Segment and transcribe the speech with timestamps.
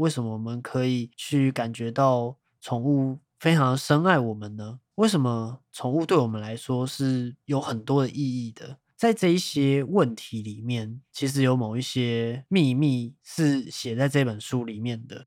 [0.00, 4.80] 为什么我们可以去感觉到宠物非常深爱我们呢？
[4.94, 8.78] 为什么宠物对我们来说是有很多的意义的？
[8.96, 15.26] 在这一些问题里面，其实有某一些秘密是写在这本书里面的。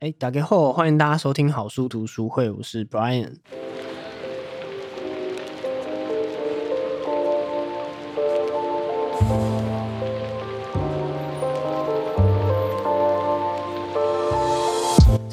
[0.00, 3.36] 哎，打开后欢迎大家收听好书读书会，我是 Brian。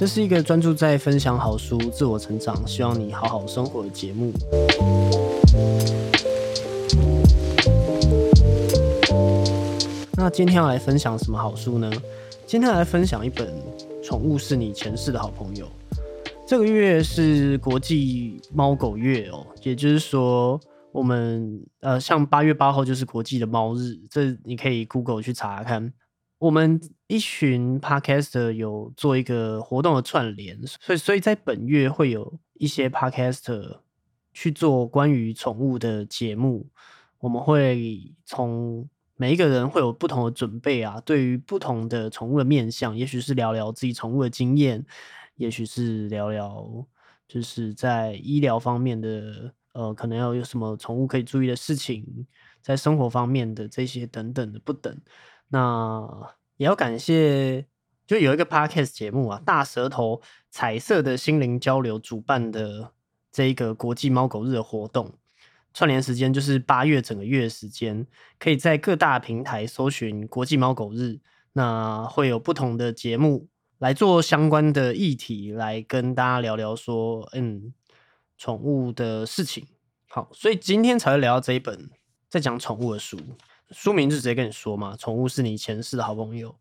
[0.06, 4.32] 这是一个专注在分享好书、自我成长，希望你好好生活的节目。
[10.15, 11.92] 那今天要来分享什么好书呢？
[12.46, 13.48] 今天来分享一本
[14.04, 15.65] 《宠物是你前世的好朋友》。
[16.46, 25.92] 这个月是国际猫狗月哦，也就是说，我们呃，像八月八号就是国际的猫日，这你可以 Google 去查看。
[26.37, 33.80] 我们一群 Podcaster 有做一个活动的串联，所以所以在本月会有一些 Podcaster
[34.34, 36.67] 去做关于宠物的节目。
[37.20, 44.86] 我们会从每一个人会有不同的准备啊，对于不同的宠物的面向，也许是聊聊自己宠物的经验，
[45.36, 46.86] 也许是聊聊
[47.28, 52.28] 就是在医疗方面的，呃，可能要有什么宠物可以注意的事情，
[52.62, 54.95] 在生活方面的这些等等的不等。
[55.47, 56.08] 那
[56.58, 57.66] 也要感谢，
[58.08, 62.92] 就有一个 podcast 节目啊，大舌头彩色的心灵交流主办的
[63.31, 65.14] 这一个国际猫狗日的活动，
[65.73, 68.08] 串联时间就是八月整个月时间，
[68.39, 71.20] 可以在各大平台搜寻国际猫狗日，
[71.53, 77.73] 那会有不同的节目来做相关的议题，来跟大家聊聊说，嗯，
[78.38, 79.67] 宠物的事情。
[80.08, 81.90] 好，所以今天才会聊到这一本
[82.30, 83.19] 在讲宠物的书。
[83.72, 86.56] 书名就直接跟你说嘛，宠物是你前世的好朋友。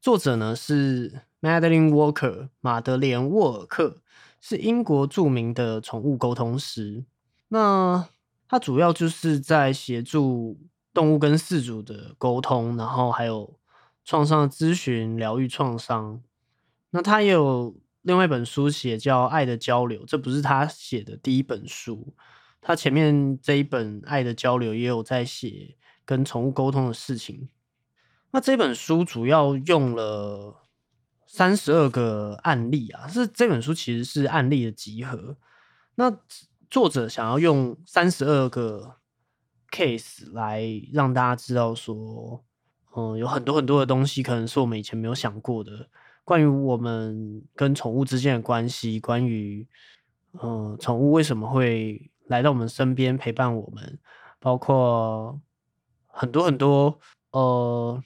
[0.00, 4.02] 作者呢是 Madeline Walker，马德莲沃尔克，
[4.40, 7.04] 是英国著名的宠物沟通师。
[7.48, 8.08] 那
[8.48, 10.60] 他主要就是在协助
[10.94, 13.58] 动物跟饲主的沟通，然后还有
[14.04, 16.22] 创伤咨询、疗愈创伤。
[16.90, 22.14] 那他也有另外一本书写叫《爱的交流》，这不是他写的第一本书。
[22.60, 25.76] 他前面这一本《爱的交流》也有在写。
[26.06, 27.48] 跟宠物沟通的事情，
[28.30, 30.62] 那这本书主要用了
[31.26, 35.36] 三十二个案例啊，是这本书其实是案例的集合。
[35.96, 36.16] 那
[36.70, 38.98] 作者想要用三十二个
[39.72, 40.62] case 来
[40.92, 42.44] 让大家知道说，
[42.96, 45.88] 嗯，有很多很多的东西可能是我们以前没有想过的，
[46.24, 49.66] 关于我们跟宠物之间的关系，关于
[50.40, 53.98] 嗯，宠物为什么会来到我们身边陪伴我们，
[54.38, 55.40] 包括。
[56.18, 56.98] 很多很多，
[57.32, 58.02] 呃，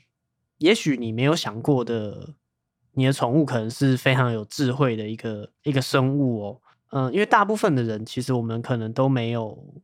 [0.58, 2.34] 也许你没有想过的，
[2.94, 6.60] 你的宠物可能是非常有智慧的一个一个生物哦。
[6.90, 9.80] 嗯，因为大部分的人其实我们可能都没有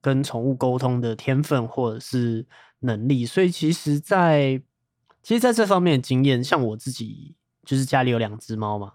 [0.00, 2.44] 跟宠物沟通的天分或者是
[2.80, 4.60] 能力，所以其实，在
[5.22, 8.94] 其实在这方面的经验，像我自己就是家里有两只猫嘛，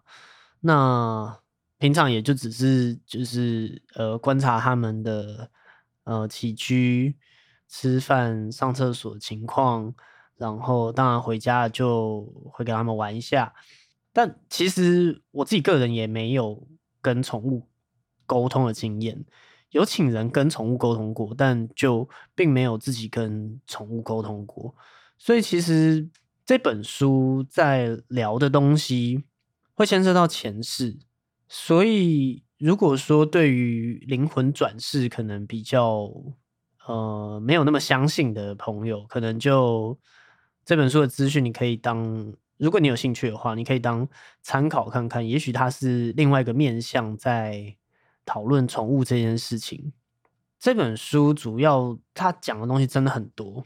[0.59, 1.39] 那
[1.77, 5.49] 平常也就只是就是呃观察他们的
[6.03, 7.15] 呃起居。
[7.75, 9.91] 吃饭、上厕所情况，
[10.37, 13.51] 然后当然回家就会跟他们玩一下。
[14.11, 16.67] 但其实我自己个人也没有
[17.01, 17.67] 跟宠物
[18.27, 19.25] 沟通的经验，
[19.71, 24.75] 有请人跟宠物沟通过，但就并没有自己跟宠物沟通过。
[25.17, 26.07] 所以其实
[26.45, 29.23] 这本书在聊的东西
[29.73, 30.99] 会牵涉到前世，
[31.49, 36.13] 所以如果说对于灵魂转世，可能比较。
[36.85, 39.97] 呃，没有那么相信的朋友，可能就
[40.65, 44.05] 这本书的资讯，你可以当，如果你有兴趣的话，你可以当
[44.41, 45.25] 参考看看。
[45.25, 47.73] 也许它是另外一个面向，在
[48.25, 49.93] 讨论宠物这件事情。
[50.59, 53.63] 这本书主要它讲的东西真的很多，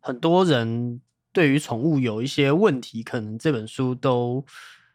[0.00, 4.42] 很多人对于宠物有一些问题，可能这本书都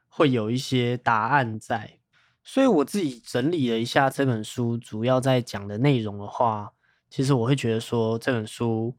[0.08, 1.99] 会有一些答案在。
[2.44, 6.73] 所以我自己整理了一下这本书主要在讲的内容的话。
[7.09, 8.96] 其实我会觉得说这本书，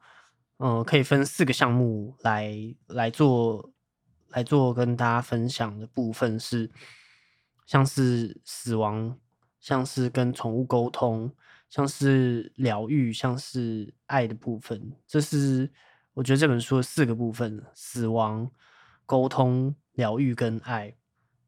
[0.59, 2.53] 嗯，可以分四个项目来
[2.89, 3.73] 来做
[4.31, 6.69] 来做跟大家分享的部分是，
[7.67, 9.17] 像是死亡，
[9.61, 11.33] 像是跟宠物沟通，
[11.69, 14.93] 像是疗愈，像是爱的部分。
[15.07, 15.71] 这是
[16.15, 18.51] 我觉得这本书的四个部分：死亡、
[19.07, 20.97] 沟通、疗愈跟爱。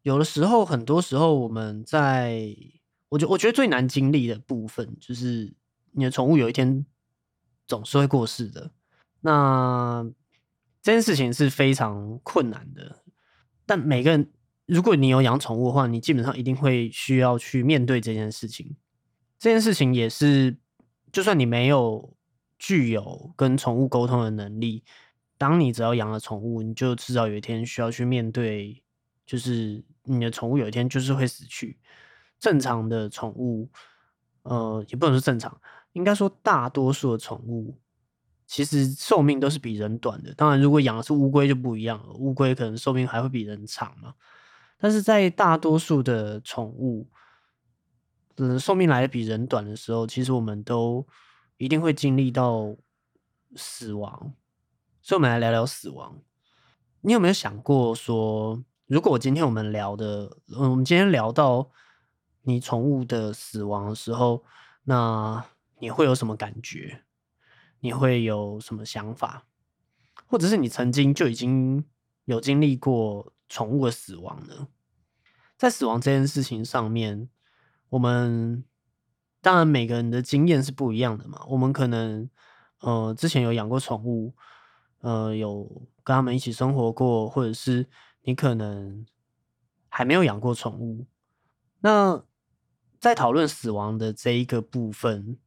[0.02, 2.56] 有的时候，很多时候我们在，
[3.08, 5.52] 我觉我觉得最难经历的部分就是。
[5.92, 6.84] 你的宠物有一天
[7.66, 8.70] 总是会过世的，
[9.20, 10.04] 那
[10.82, 13.04] 这件事情是非常困难的。
[13.64, 14.32] 但每个人
[14.66, 18.76] 如果你有养宠物的话，你基本上一定会需要去面对这件事情。
[19.38, 20.56] 这件事情也是，
[21.12, 22.16] 就算你没有
[22.58, 24.84] 具有跟宠物沟通的能力，
[25.36, 28.82] 当你只要养了宠物，你就迟早有一天需要去面对，
[29.26, 31.78] 就是你的宠物有一天就是会死去。
[32.38, 33.70] 正常的宠物，
[34.42, 35.60] 呃，也不能说正常，
[35.92, 37.78] 应该说大多数的宠物。
[38.44, 44.12] 其实寿命都是比人短的，当然如果养的是乌龟就不一样了，乌龟可能寿命还会比人长嘛。
[44.78, 47.08] 但是在大多数的宠物，
[48.36, 51.06] 嗯，寿命来的比人短的时候，其实我们都
[51.56, 52.76] 一定会经历到
[53.56, 54.34] 死亡。
[55.00, 56.20] 所以，我们来聊聊死亡。
[57.00, 61.70] 你有没有想过说，如果我今天我们聊的，嗯，我们今天聊到
[62.42, 64.44] 你宠物的死亡的时候，
[64.84, 65.42] 那
[65.82, 67.02] 你会有什么感觉？
[67.80, 69.48] 你会有什么想法，
[70.28, 71.84] 或者是你曾经就已经
[72.24, 74.68] 有经历过宠物的死亡呢？
[75.56, 77.28] 在死亡这件事情上面，
[77.88, 78.64] 我们
[79.40, 81.44] 当然每个人的经验是不一样的嘛。
[81.48, 82.30] 我们可能
[82.78, 84.36] 呃之前有养过宠物，
[85.00, 85.64] 呃有
[86.04, 87.88] 跟他们一起生活过，或者是
[88.20, 89.04] 你可能
[89.88, 91.06] 还没有养过宠物。
[91.80, 92.22] 那
[93.00, 95.40] 在讨论死亡的这一个部分。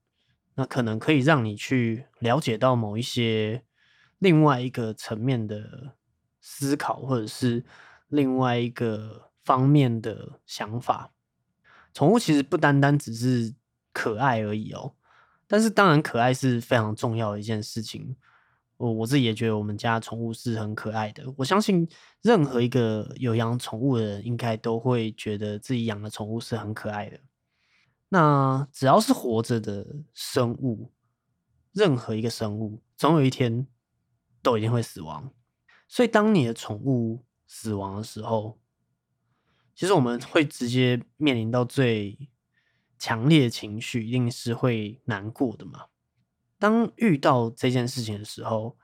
[0.56, 3.64] 那可能可以让你去了解到某一些
[4.20, 5.94] 另外一个层面的
[6.42, 7.64] 思考，或者是
[8.08, 11.12] 另外一个方面的想法。
[11.94, 13.54] 宠物其实不单单只是
[13.94, 14.96] 可爱而已哦，
[15.48, 18.16] 但是当然可爱是非常重要的一件事情。
[18.78, 21.24] 我我自己也觉得我们家宠物是很可爱的。
[21.38, 21.88] 我相信
[22.22, 27.18] 任何一个有养宠物的人，应该都会觉得自己养的宠物是很可爱的。
[28.16, 30.90] 那只要是活着的生物，
[31.74, 33.68] 任何一个生物，总有一天
[34.42, 35.34] 都一定会死亡。
[35.90, 38.58] 所以，当你的宠物死亡的时候，
[39.76, 42.30] 其实我们会直接面临到最
[42.98, 45.88] 强烈的情绪，一定是会难过的嘛。
[46.58, 48.78] 当遇到这件事情的时候，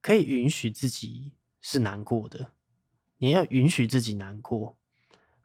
[0.00, 2.52] 可以允许自己是难过的，
[3.18, 4.78] 你要允许自己难过，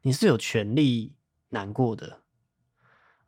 [0.04, 1.18] 你是有权利
[1.50, 2.21] 难过的。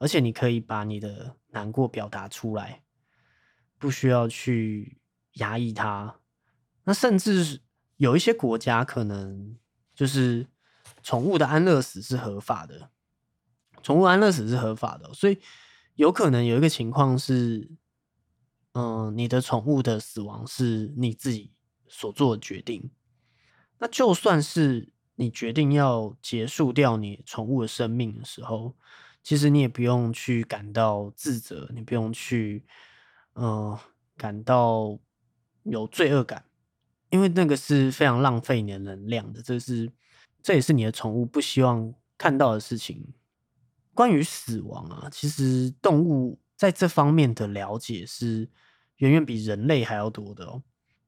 [0.01, 2.81] 而且你可以把你的难过表达出来，
[3.77, 4.97] 不需要去
[5.33, 6.15] 压抑它。
[6.85, 7.61] 那甚至
[7.97, 9.55] 有一些国家可能
[9.93, 10.47] 就是
[11.03, 12.89] 宠物的安乐死是合法的，
[13.83, 15.39] 宠物安乐死是合法的，所以
[15.93, 17.69] 有可能有一个情况是，
[18.71, 21.53] 嗯，你的宠物的死亡是你自己
[21.87, 22.89] 所做的决定。
[23.77, 28.75] 那就算是你决定要结束掉你宠物的生命的时候。
[29.23, 32.63] 其实你也不用去感到自责，你不用去，
[33.33, 33.79] 呃，
[34.17, 34.97] 感到
[35.63, 36.43] 有罪恶感，
[37.11, 39.39] 因为那个是非常浪费你的能量的。
[39.39, 39.91] 这是，
[40.41, 43.13] 这也是你的宠物不希望看到的事情。
[43.93, 48.49] 关于死亡啊，其实动物在这方面的了解是
[48.97, 50.63] 远远比人类还要多的哦。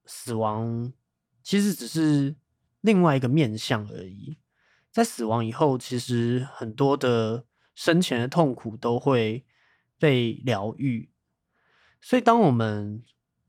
[0.06, 0.94] 死亡
[1.42, 2.36] 其实只是
[2.82, 4.38] 另外一个面相而已。
[4.92, 7.46] 在死亡以后，其实很多的。
[7.76, 9.46] 生前的痛苦都会
[9.98, 11.10] 被疗愈，
[12.00, 13.04] 所以当我们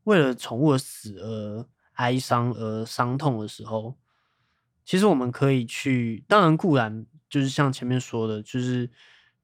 [0.05, 3.97] 为了宠物的死而哀伤而伤痛的时候，
[4.83, 8.89] 其实我们可以去，当然固然就是像前面说的，就是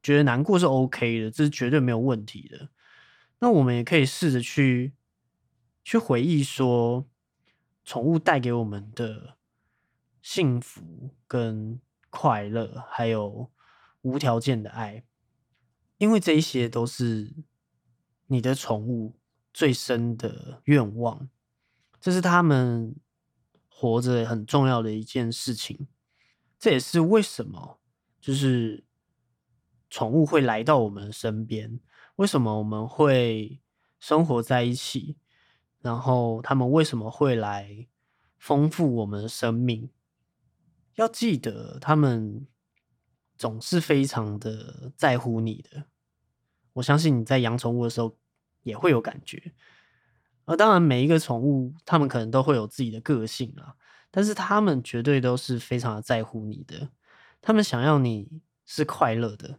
[0.02, 2.68] 觉得难过是 OK 的，这是绝对没有问题的。
[3.38, 4.94] 那我们也可以试着去
[5.84, 7.06] 去回忆说，
[7.84, 9.36] 宠物带给我们的
[10.20, 13.50] 幸福跟快乐，还有。
[14.02, 15.04] 无条件的爱，
[15.98, 17.32] 因为这一些都是
[18.26, 19.16] 你的宠物
[19.52, 21.28] 最深的愿望，
[22.00, 22.96] 这是他们
[23.68, 25.86] 活着很重要的一件事情。
[26.58, 27.80] 这也是为什么，
[28.20, 28.84] 就是
[29.88, 31.80] 宠物会来到我们身边，
[32.16, 33.60] 为什么我们会
[34.00, 35.16] 生活在一起，
[35.80, 37.86] 然后他们为什么会来
[38.36, 39.90] 丰富我们的生命？
[40.96, 42.48] 要记得他们。
[43.42, 45.84] 总是非常的在乎你的，
[46.74, 48.16] 我相信你在养宠物的时候
[48.62, 49.52] 也会有感觉。
[50.44, 53.74] 而当然，每一个宠物它们可能都会有自己的个性啊，
[54.12, 56.90] 但是它们绝对都是非常的在乎你的。
[57.40, 59.58] 他们想要你是快乐的，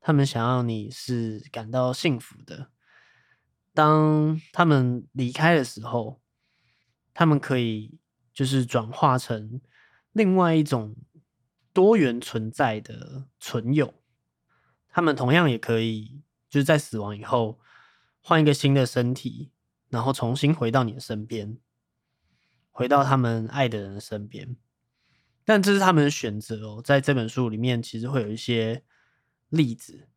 [0.00, 2.72] 他们想要你是感到幸福的。
[3.72, 6.20] 当他们离开的时候，
[7.14, 7.96] 他们可以
[8.34, 9.60] 就是转化成
[10.10, 10.96] 另外一种。
[11.72, 13.94] 多元存在的存有，
[14.88, 17.60] 他们同样也可以就是在死亡以后
[18.20, 19.52] 换一个新的身体，
[19.88, 21.58] 然后重新回到你的身边，
[22.70, 24.56] 回到他们爱的人的身边。
[25.44, 26.82] 但这是他们的选择哦。
[26.84, 28.84] 在这本书里面，其实会有一些
[29.48, 30.08] 例子，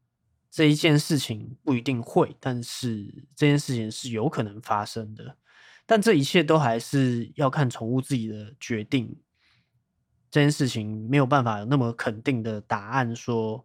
[0.51, 5.37] 这一件事情不一定会，但是这件事情是有可能发生的。
[5.85, 9.22] 但这一切都还是要看宠物自己的决定。
[10.33, 13.63] 这件事情没有办法有那么肯定的答案，说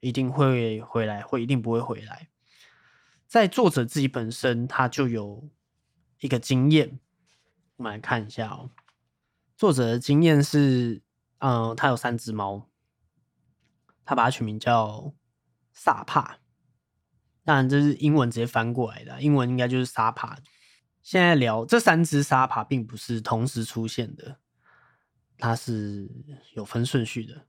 [0.00, 2.28] 一定会回来，或一定不会回来。
[3.26, 5.48] 在作者自己本身，他就有
[6.18, 7.00] 一个经验。
[7.76, 8.68] 我们来看一下哦。
[9.56, 11.00] 作者的经验是，
[11.38, 12.68] 嗯，他有三只猫，
[14.04, 15.14] 他把它取名叫
[15.72, 16.40] 萨帕。
[17.44, 20.36] 当然，这是英文直接翻过来的，英文应该就是沙帕。
[21.00, 24.36] 现在聊这三只沙帕，并不是同时出现的，
[25.40, 26.08] 它是
[26.54, 27.46] 有分顺序的。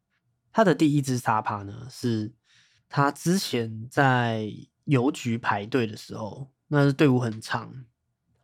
[0.52, 2.34] 他的第一只沙帕呢，是
[2.90, 4.52] 他之前在
[4.86, 7.86] 邮局排队的时候，那是队伍很长，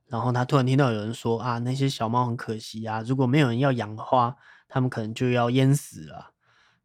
[0.06, 4.36] 然后他突然听到有人说啊，那些小猫很可惜啊，如果没有人要养的话，
[4.70, 6.34] 他们可能就要淹死了。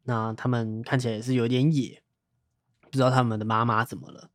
[0.03, 2.03] 那他们看起来也是有点野，
[2.81, 4.29] 不知道他们的妈妈怎么了。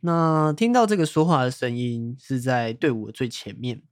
[0.00, 3.82] 那听到这个说话的声音是在队伍的最前面，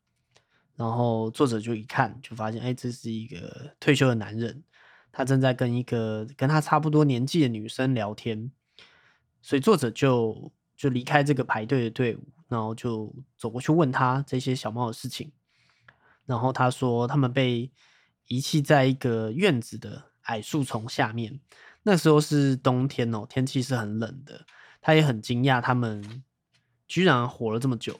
[0.76, 4.62] 然后作者就一看就发现，哎，这是一个退休的男人，
[5.12, 8.50] 他正在跟一个跟他差不多年纪的女生聊天，
[9.40, 15.30] 所以作者就就离开这个排队的队伍，然后就走过去问他这些小猫的事情，
[16.26, 17.70] 然后他说他们被
[18.28, 21.40] 遗弃在一个院子的矮树丛下面，
[21.82, 24.46] 那时候是冬天哦，天气是很冷的。
[24.86, 26.22] 他也很惊讶，他们
[26.86, 27.98] 居然活了这么久。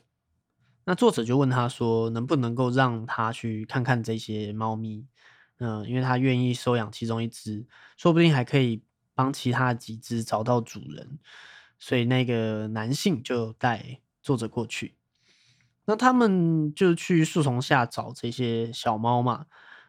[0.84, 5.06] 那作者就问他说：“能不能够让他去看看这些猫咪？
[5.58, 8.82] 嗯，因为他愿意收养其中一只，说不定还可以
[9.14, 11.18] 帮其他几只找到主人。”
[11.78, 14.96] 所以那个男性就带作者过去。
[15.86, 19.46] 那他们就去树丛下找这些小猫嘛，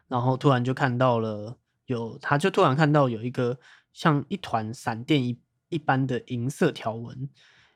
[0.08, 3.58] 然后突然就看到了有，他就突然看到有一个
[3.92, 5.40] 像一团闪电一。
[5.68, 7.28] 一般的银色条纹，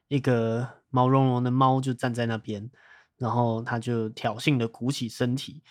[0.07, 2.71] 一个毛茸茸的猫就站在那边，
[3.21, 5.62] 然后他就挑衅的鼓起身体，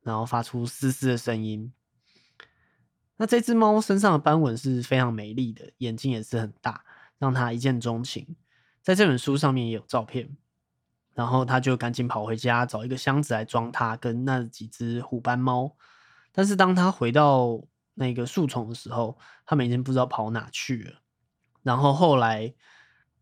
[0.00, 1.70] 然后发出嘶嘶的声音。
[3.18, 6.82] 那这只猫身上的斑纹是非常美丽的，眼睛也是很大，
[7.18, 8.34] 让它一见钟情。
[8.80, 10.34] 在这本书上面也有照片，
[11.12, 15.76] 然后他就赶紧跑回家找一个箱子来装它跟那几只虎斑猫。
[16.32, 21.02] 但是当他回到那个树丛的时候，他们已经不知道跑哪去了。
[21.62, 22.54] 然后后来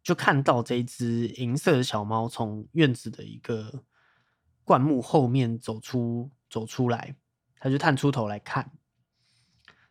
[0.03, 3.85] 就看到这只银色的小猫从院子的一个
[4.65, 7.17] 灌木后面走出走出来，
[7.59, 8.71] 他就探出头来看，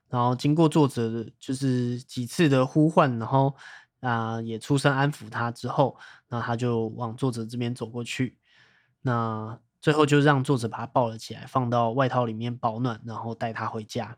[0.09, 3.55] 然后经过作者的就是几次的呼唤，然后
[4.01, 8.37] 啊也出声安抚他之后，那他就往作者这边走过去，
[9.01, 14.17] 那最后就让作者把它抱了起来，放到外套里面保暖，然后带它回家。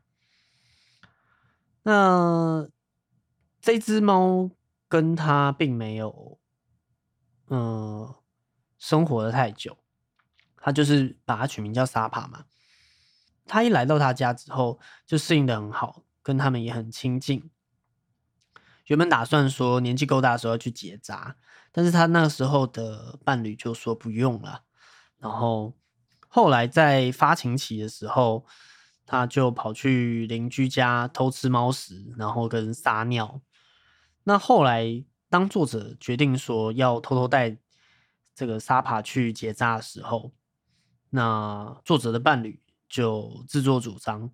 [1.84, 2.68] 那。
[3.66, 4.52] 这只猫
[4.94, 6.38] 跟他并没有，
[7.48, 8.14] 嗯，
[8.78, 9.76] 生活的太久，
[10.56, 12.46] 他就是把它取名叫沙帕嘛。
[13.48, 17.50] 他一来到他家之后，就适应的很好，跟他们也很亲近。
[18.86, 21.38] 原本打算说年纪够大的时候要去结扎，
[21.72, 24.62] 但是他那个时候的伴侣就说不用了。
[25.18, 25.76] 然后
[26.28, 28.46] 后来在发情期的时候，
[29.08, 33.42] 他就跑去邻居家偷吃猫食，然后跟撒尿。
[34.26, 37.58] 那后来，当作者决定说要偷偷带
[38.34, 40.32] 这个沙帕去结扎的时候，
[41.10, 44.32] 那作者的伴侣就自作主张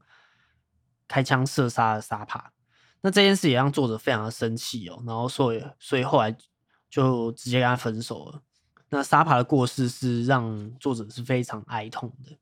[1.07, 2.53] 开枪射杀了沙帕。
[3.01, 6.37] 那这件事也让作者非常的生气哦，然后所以所以后来
[6.87, 8.43] 就直接跟他分手了。
[8.89, 12.37] 那沙帕的过世是让作者是非常哀痛的。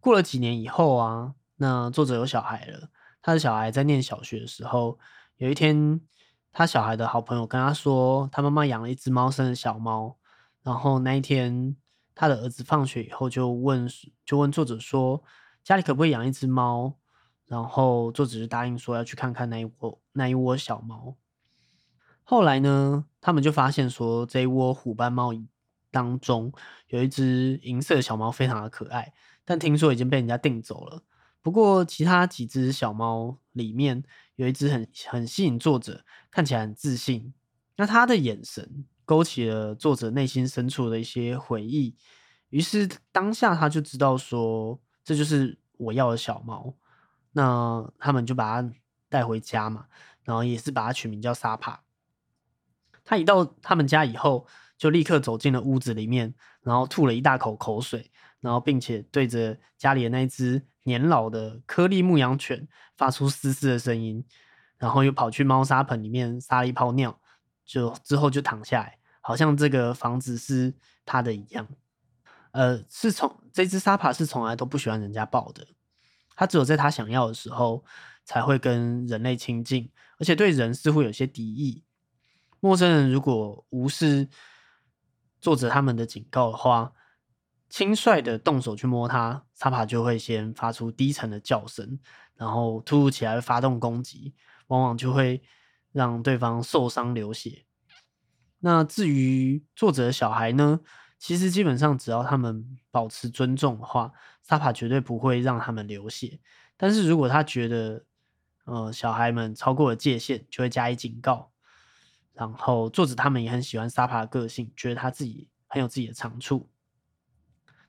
[0.00, 2.88] 过了几年以后啊，那作者有小孩了，
[3.22, 4.98] 他的小孩在念小学的时候，
[5.36, 6.00] 有一天。
[6.58, 10.18] 他小孩的好朋友跟他说，他妈妈养了一只猫生的小猫。
[10.64, 11.76] 然后那一天，
[12.16, 13.88] 他的儿子放学以后就问，
[14.24, 15.22] 就问作者说，
[15.62, 16.94] 家里可不可以养一只猫？
[17.46, 21.14] 然后作者就答应说要去看看那一窝那一窝小猫。
[22.24, 25.30] 后来呢，他们就发现说，这一窝虎斑猫
[25.92, 26.52] 当中
[26.88, 29.12] 有一只银色的小猫，非常的可爱，
[29.44, 31.04] 但听说已经被人家订走了。
[31.40, 34.02] 不过，其他几只小猫里面
[34.36, 37.34] 有一只很很吸引作者，看起来很自信。
[37.76, 41.94] 那他的眼神勾起了作者内心深处的一些回忆，
[42.50, 46.74] 于是当下他就知道说，这就是我要的小猫。
[47.32, 48.72] 那他们就把它
[49.08, 49.86] 带回家嘛，
[50.24, 51.82] 然后也是把它取名叫沙帕。
[53.04, 54.46] 他一到他们家以后，
[54.76, 58.10] 就立刻走进了屋子里面，然后吐了一大口口水，
[58.40, 60.64] 然后并且对着家里的那只。
[60.88, 62.66] 年老的颗粒牧羊犬
[62.96, 64.24] 发出嘶嘶的声音，
[64.78, 67.20] 然后又跑去猫砂盆里面撒了一泡尿，
[67.64, 71.68] 就之后就躺下来，好像这个房子是他的一样。
[72.50, 75.64] 呃，是从这只沙帕是从来都不喜欢人家抱的，
[76.34, 77.84] 它只有在它想要的时候
[78.24, 81.84] 才会跟人类亲近，而且对人似乎有些敌意。
[82.60, 84.28] 陌生人如果无视
[85.40, 86.92] 作者他们的警告的话，
[87.68, 91.98] 轻率的动手去摸它，沙帕就会先发出低沉的叫声，
[92.36, 94.34] 然后突如其来发动攻击，
[94.68, 95.42] 往往就会
[95.92, 97.64] 让对方受伤流血。
[98.60, 100.80] 那至于作者小孩呢？
[101.20, 106.38] 其实基本上只要他们保持尊重的话，沙帕绝对不会让他们流血。
[106.76, 108.04] 但是如果他觉得
[108.66, 111.50] 呃小孩们超过了界限，就会加以警告。
[112.34, 116.70] 然后作者他们也很喜欢沙帕的个性，觉得他自己很有自己的长处。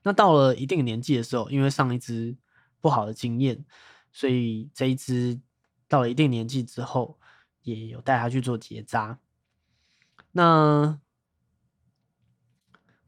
[0.09, 2.35] 那到了一定年纪的时候，因为上一只
[2.81, 3.63] 不好的经验，
[4.11, 5.39] 所以这一只
[5.87, 7.19] 到了一定年纪之后，
[7.61, 9.19] 也有带他去做结扎。
[10.31, 10.99] 那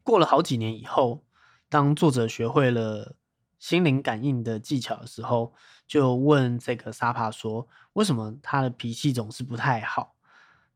[0.04, 1.24] 过了好几年以后，
[1.68, 3.16] 当作者学会了
[3.58, 5.52] 心灵感应的技巧的时候，
[5.88, 10.14] 就问这个沙帕说：“为什么他的脾气总是不太好？”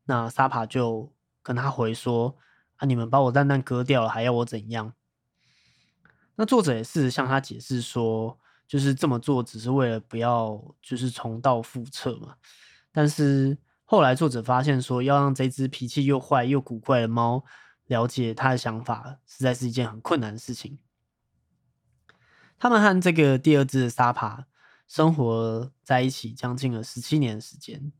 [0.03, 2.35] 那沙帕就跟他回说
[2.75, 4.93] ：“啊，你们把我蛋蛋割掉了，还要我怎样？”
[6.37, 12.35] 那作者也是向他解释说，就是这么做只是为了不要就是重蹈覆辙嘛。
[12.91, 17.43] 但是后来作者发现说，要让这只脾气又坏又古怪的猫
[17.87, 20.77] 了解他的想法，实在是一件很困难的事情。
[22.59, 24.45] 他们和这个第二只的沙帕
[24.87, 27.91] 生活在一起将近了十七年的时间。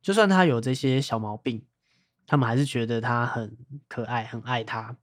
[0.00, 1.66] 就算他有这些小毛病，
[2.26, 3.56] 他们还是觉得他很
[3.88, 4.96] 可爱，很爱他。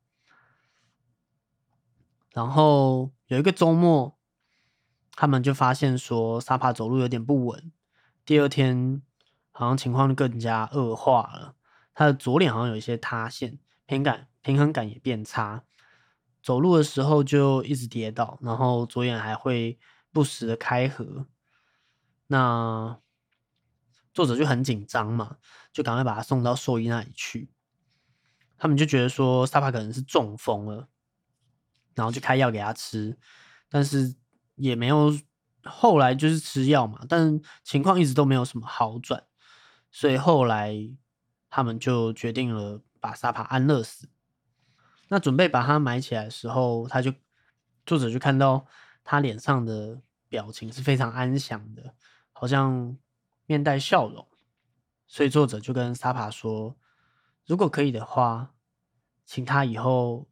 [2.31, 4.17] 然后有一个周末，
[5.11, 7.71] 他们就发现说沙帕走路有点不稳。
[8.25, 9.01] 第二天
[9.51, 11.55] 好像情况更加恶化了，
[11.93, 15.63] 他的左脸好像有一些塌陷，平感平衡感也变差，
[16.41, 19.79] 走路的时候就一直跌倒，然后左眼还会
[20.11, 21.25] 不时的开合。
[22.27, 22.99] 那。
[24.11, 25.37] 作者就很紧张嘛，
[25.71, 27.51] 就赶快把他送到兽医那里去。
[28.57, 30.89] 他们就觉得说沙帕可能是中风了，
[31.99, 33.15] 然后就开药给他吃，
[33.69, 34.15] 但是
[34.55, 35.11] 也没有。
[35.63, 39.21] 后来就是吃药嘛，但情况一直都没有什么好转，
[39.91, 40.73] 所以后来
[41.49, 44.09] 他们就决定了把沙帕安乐死。
[45.09, 47.13] 那准备把他埋起来的时候，他就
[47.85, 48.65] 作者就看到
[49.03, 51.93] 他脸上的表情是非常安详的，
[52.31, 52.97] 好像。
[53.49, 54.27] 面带笑容，
[55.07, 56.77] 所以作者就跟沙帕说
[57.47, 58.53] ：“如果可以的话，
[59.25, 60.29] 请他以后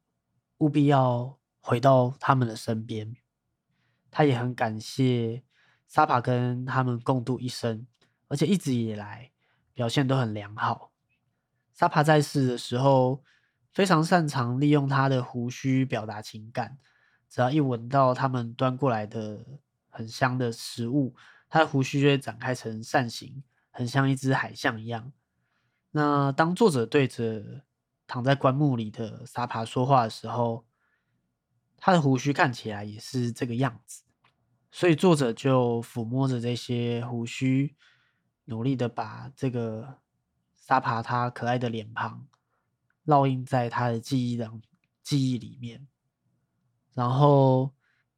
[0.59, 3.15] 务必要回到他们的身边。”
[4.09, 5.43] 他也很感谢
[5.87, 7.85] 沙帕跟他们共度一生，
[8.29, 9.31] 而且一直以来
[9.73, 10.91] 表现都很良好。
[11.73, 13.21] 沙帕在世的时候
[13.73, 16.79] 非常擅长利用他的胡须表达情感，
[17.29, 19.45] 只要一闻到他们端过来的
[19.89, 21.13] 很香的食物。
[21.49, 25.11] 他的胡须就会展开成扇形，很像一只海象一样。
[25.91, 27.63] 那当作者对着
[28.05, 30.65] 躺在棺木里的沙帕说话的时候，
[31.77, 34.03] 他的胡须看起来也是这个样子。
[34.71, 37.75] 所以作者就抚摸着这些胡须，
[38.45, 39.99] 努力的把这个
[40.57, 42.27] 沙帕他可爱的脸庞
[43.05, 44.51] 烙印在他的记忆的
[45.01, 45.87] 记忆里面。
[46.93, 47.73] 然后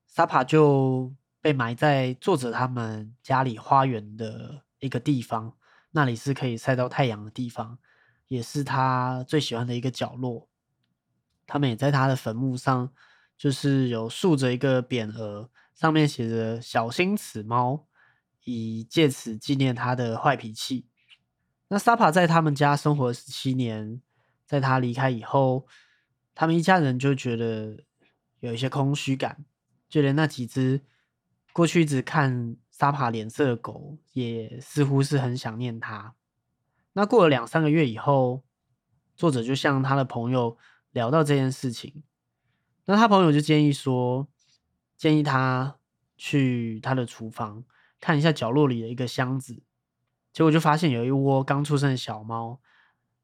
[0.07, 1.13] 沙帕就。
[1.41, 5.55] 被埋在作者他们家里花园的一个地方，
[5.91, 7.79] 那里是可以晒到太阳的地方，
[8.27, 10.49] 也是他最喜欢的一个角落。
[11.47, 12.91] 他们也在他的坟墓上，
[13.39, 17.87] 就是有竖着一个匾额，上面写着“小心此猫”，
[18.43, 20.85] 以借此纪念他的坏脾气。
[21.69, 24.01] 那沙帕在他们家生活十七年，
[24.45, 25.65] 在他离开以后，
[26.35, 27.85] 他们一家人就觉得
[28.41, 29.45] 有一些空虚感，
[29.87, 30.81] 就连那几只。
[31.53, 36.13] 过去一直看沙帕脸色的狗，也似乎是很想念他。
[36.91, 38.43] 那过了两三个月以后，
[39.15, 40.57] 作者就向他的朋友
[40.91, 42.03] 聊到这件事情。
[42.89, 44.27] 那他朋友就建议说，
[44.97, 45.77] 建议他
[46.17, 47.63] 去他的厨房
[47.99, 49.61] 看一下角落里的一个箱子。
[50.33, 52.59] 结果就发现有一窝刚出生的小猫，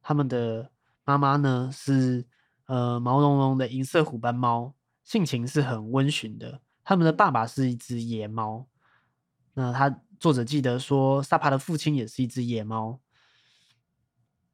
[0.03, 0.69] 他们的
[1.03, 2.27] 妈妈呢是
[2.67, 6.61] 呃毛茸茸的银色虎斑猫，性情是很温驯的。
[6.83, 8.67] 他们的爸爸是一只野猫，
[9.55, 12.99] 那他作者记得说，萨帕的父亲也是一只野猫。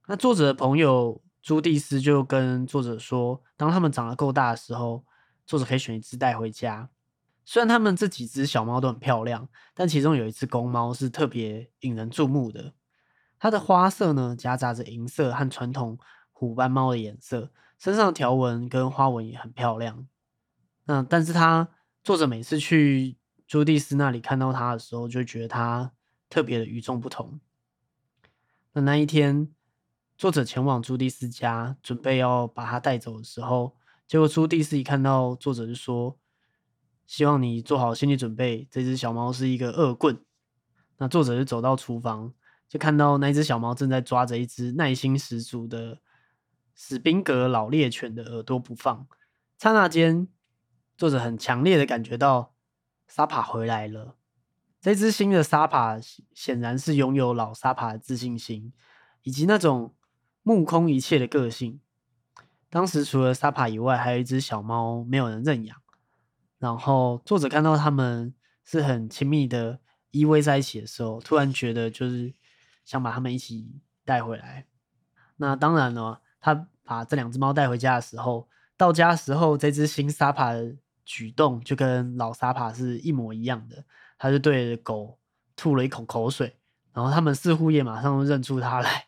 [0.07, 5.03] 那作者的朋友朱蒂斯就跟作者说，当他们长得够大的时候，
[5.45, 6.89] 作者可以选一只带回家。
[7.43, 12.73] 虽然他们这几只小猫都很漂亮，但其中有一只公猫是特别引人注目的。
[13.39, 15.97] 它的花色呢，夹杂着银色和传统
[16.31, 20.07] 虎斑猫的颜色，身上的条纹跟花纹也很漂亮。
[20.85, 21.67] 那但是它
[22.03, 25.91] 作者每次去朱蒂斯那里看到它的时候，就觉得它
[26.29, 27.39] 特别的与众不同。
[28.73, 29.49] 那那一天，
[30.21, 36.15] 作者前往朱蒂斯家，准备要把它带走的时候，结果朱蒂斯一看到作者就说
[37.07, 40.23] ：“希望你做好心理准备，这只小猫是一个恶棍。”
[40.99, 42.31] 那作者就走到厨房。
[42.69, 45.97] 就看到那只小猫正在抓着一只耐心十足的
[46.75, 49.07] 史宾格老猎犬的耳朵不放。
[49.57, 50.27] 刹那间，
[50.95, 52.53] 作者很强烈的感觉到
[53.07, 54.17] 沙帕回来了。
[54.79, 55.97] 这只新的沙帕
[56.35, 58.71] 显然是拥有老沙帕的自信心，
[59.23, 59.95] 以及那种
[60.43, 61.79] 目空一切的个性。
[62.69, 65.77] 当时除了沙帕以外，还有一只小猫没有人认养。
[66.57, 69.79] 然后作者看到他们是很亲密的
[70.11, 72.33] 依偎在一起的时候，突然觉得就是。
[72.83, 74.65] 想把他们一起带回来。
[75.37, 80.75] 那当然了，他把这两只猫带回家的时候，到家时候，这只新沙帕的
[81.05, 83.85] 举动就跟老沙帕是一模一样的。
[84.17, 85.17] 他就对着狗
[85.55, 86.57] 吐了一口口水，
[86.91, 89.05] 然后他们似乎也马上认出他来，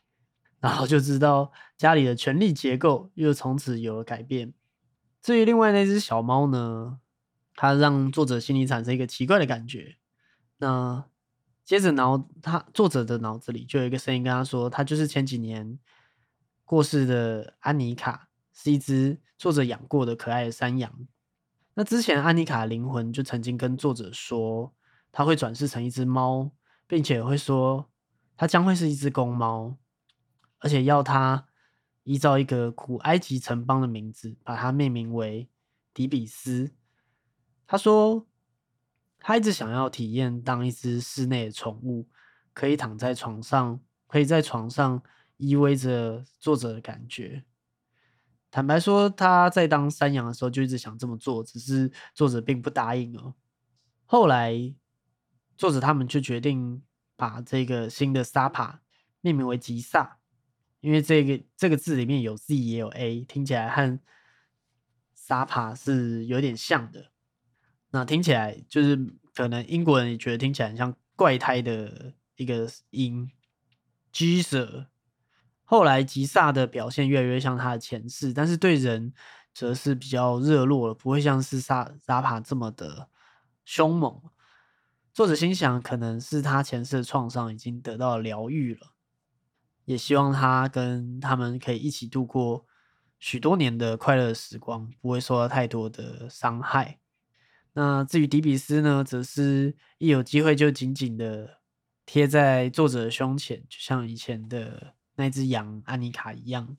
[0.64, 4.54] 然后就知道家里的权力结构又从此有了改变。
[5.22, 7.00] 至于另外那只小猫呢，
[7.54, 9.98] 它让作者心里产生一个奇怪的感觉。
[10.58, 11.06] 那。
[11.66, 15.80] 接着脑他作者的脑子里就有一个声音跟他说：“他就是前几年
[16.66, 20.92] 过世的安妮卡，是一只作者养过的可爱的山羊。
[21.76, 24.74] 那之前安妮卡的灵魂就曾经跟作者说，
[25.10, 26.52] 他会转世成一只猫，
[26.86, 27.90] 并且会说
[28.36, 29.78] 他将会是一只公猫，
[30.64, 31.46] 而且要他
[32.04, 35.48] 依照一个古埃及城邦的名字，把它命名为
[35.94, 36.72] 迪比斯。
[37.68, 38.26] 他说。”
[39.26, 42.10] 他一直想要体验当一只室内的宠物，
[42.52, 45.02] 可以躺在床上，可以在床上
[45.38, 47.46] 依偎着作者的感觉。
[48.52, 53.34] 坦白说，他在当山羊的时候就一直想这么做，只是作者并不答应哦。
[54.04, 54.76] 后来，
[55.56, 56.84] 作者他们就决定
[57.16, 58.82] 把这个新的沙帕
[59.22, 60.20] 命名为吉萨，
[60.84, 63.98] 因为这个这个字里面有 Z 也有 A，听起来和
[65.16, 67.12] 沙帕是有点像的。
[67.92, 69.00] 那听起来就是
[69.34, 73.32] 可能英国人也觉得听起来很像怪胎的一个音
[74.12, 74.88] ，G 舍。
[75.64, 79.14] 后来吉萨的表现越来越像他的前世，但是对人
[79.54, 83.08] 则是比较热络了，不会像是萨扎帕这么的
[83.64, 84.22] 凶猛。
[85.14, 88.93] 作者心想，可能是他前世的创伤已经得到疗愈了，
[89.86, 92.66] 也希望他跟他们可以一起度过
[93.20, 97.00] 许多年的快乐时光，不会受到太多的伤害。
[97.74, 101.60] 那至于迪比斯呢，则是一有机会就紧紧的
[102.06, 106.78] 贴在作者的胸前，就像以前的那只羊安妮卡一样。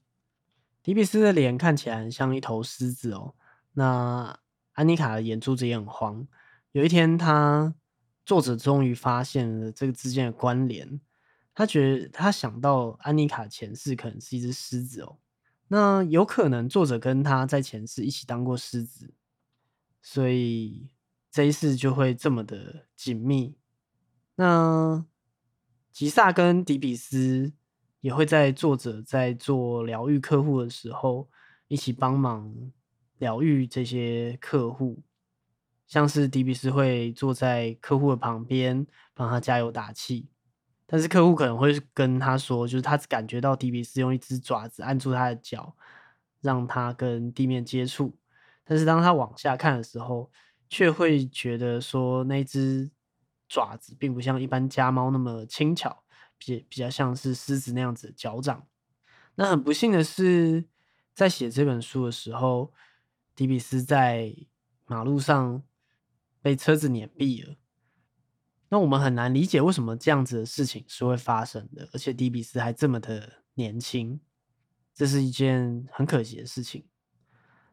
[0.82, 3.34] 迪比斯的脸看起来很像一头狮子哦。
[3.72, 4.38] 那
[4.74, 6.26] 安妮卡的眼珠子也很黄。
[6.72, 7.74] 有一天，他
[8.26, 11.00] 作者终于发现了这个之间的关联。
[11.54, 15.18] 他觉得他想到安妮卡前世可能是一只狮子哦。
[15.68, 19.14] 那有可能作者跟他在前世一起当过狮子。
[20.02, 20.90] 所以
[21.30, 23.56] 这一世就会这么的紧密。
[24.34, 25.04] 那
[25.92, 27.52] 吉萨跟迪比斯
[28.00, 31.30] 也会在作者在做疗愈客户的时候，
[31.68, 32.54] 一起帮忙
[33.16, 35.02] 疗愈这些客户。
[35.86, 40.28] 像是迪比斯会坐在客户的旁边，帮他加油打气。
[40.94, 45.76] 但是客户可能会跟他说，就是他感觉到迪比斯用一只爪子按住他的脚，
[46.40, 48.16] 让他跟地面接触。
[48.62, 50.30] 但是当他往下看的时候，
[50.68, 52.88] 却会觉得说那只
[53.48, 56.04] 爪子并不像一般家猫那么轻巧，
[56.38, 58.64] 比比较像是狮子那样子的脚掌。
[59.34, 60.64] 那很不幸的是，
[61.12, 62.72] 在写这本书的时候，
[63.34, 64.32] 迪比斯在
[64.86, 65.60] 马路上
[66.40, 67.56] 被车子碾毙了。
[68.74, 74.18] 那我们很难理解为什么这样子的事情是会发生的，而且迪比斯还这么的年轻，
[74.92, 76.84] 这是一件很可惜的事情。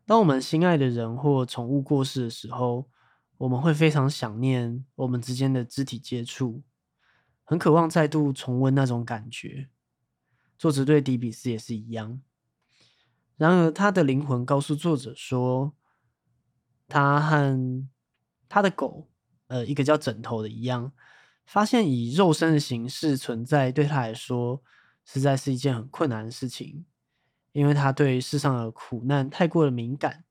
[0.06, 2.88] 当我们心爱的人或宠物过世的时候，
[3.40, 6.62] 我们会非常想念我们之间的肢体接触，
[7.44, 9.70] 很渴望再度重温那种感觉。
[10.56, 12.22] 作者对迪比斯也是一样。
[13.38, 15.74] 然而，他的灵魂告诉作者说，
[16.88, 17.88] 他和
[18.48, 19.10] 他的狗，
[19.52, 20.92] 呃，一个叫枕头的一样，
[21.46, 24.64] 发现以肉身的形式存在，对他来说，
[25.04, 26.86] 实在是一件很困难的事情。
[27.52, 30.24] 因为他对世上的苦难太过的敏感，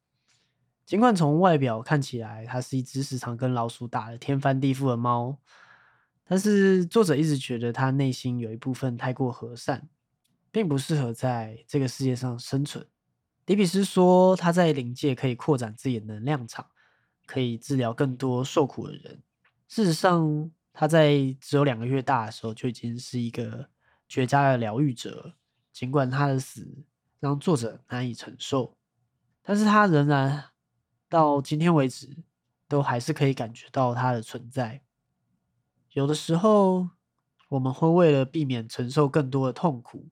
[0.86, 5.38] 尽管从外表看起来，它是一只时常跟老鼠打的天翻地覆的猫，
[6.24, 9.90] 但是作者一直觉得它内心有一部分太过和善，
[10.50, 12.86] 并不适合在这个世界上生存。
[13.44, 16.66] 迪比斯说，他在灵界可以扩展自己的能量场，
[17.30, 19.22] 可以治疗更多受苦的人。
[19.68, 23.68] 事实上，他在只有两个月大的时候就已经是一个
[24.08, 25.34] 绝佳的疗愈者。
[25.72, 26.66] 尽管他的死
[27.20, 28.76] 让作者难以承受，
[29.42, 30.46] 但是他仍然。
[31.08, 32.22] 到今天为止，
[32.68, 34.80] 都还是可以感觉到他的存在。
[35.90, 36.88] 有的时候，
[37.48, 40.08] 我们会为了避免承受更多的痛苦，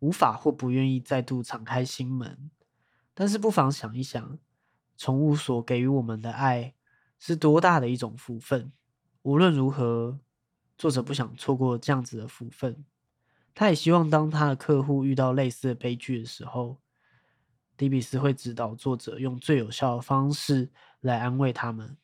[0.00, 2.50] 无法或不愿意再度敞开心门。
[3.14, 4.36] 但是，不妨想一想，
[5.02, 6.76] 宠物所给予我们的爱
[7.18, 8.70] 是多大的一种福分。
[9.22, 10.20] 无论如何，
[10.78, 12.84] 作者不想错过这样子的福分。
[13.52, 16.78] 他也希望，当他的客户遇到类似的悲剧的时候，
[17.76, 21.96] 迪比斯会指导作者用最有效的方式来安慰他们。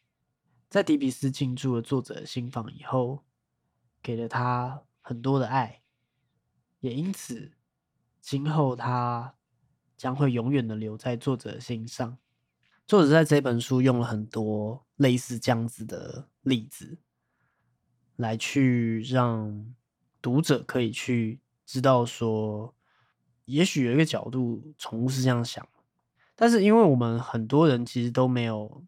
[0.69, 3.23] 在迪比斯进驻了作者的心房以后，
[4.03, 5.83] 给了他很多的爱，
[6.81, 7.53] 也因此，
[8.21, 9.37] 今后他
[9.97, 12.19] 将会永远的留在作者的心上。
[12.88, 16.96] 作者在这本书用了很多类似这样子的例子，
[18.16, 19.74] 来去让
[20.22, 22.74] 读者可以去知道说。
[23.44, 25.68] 也许有一个角度，宠物是这样想，
[26.35, 28.83] 但是因为我们很多人其实都没有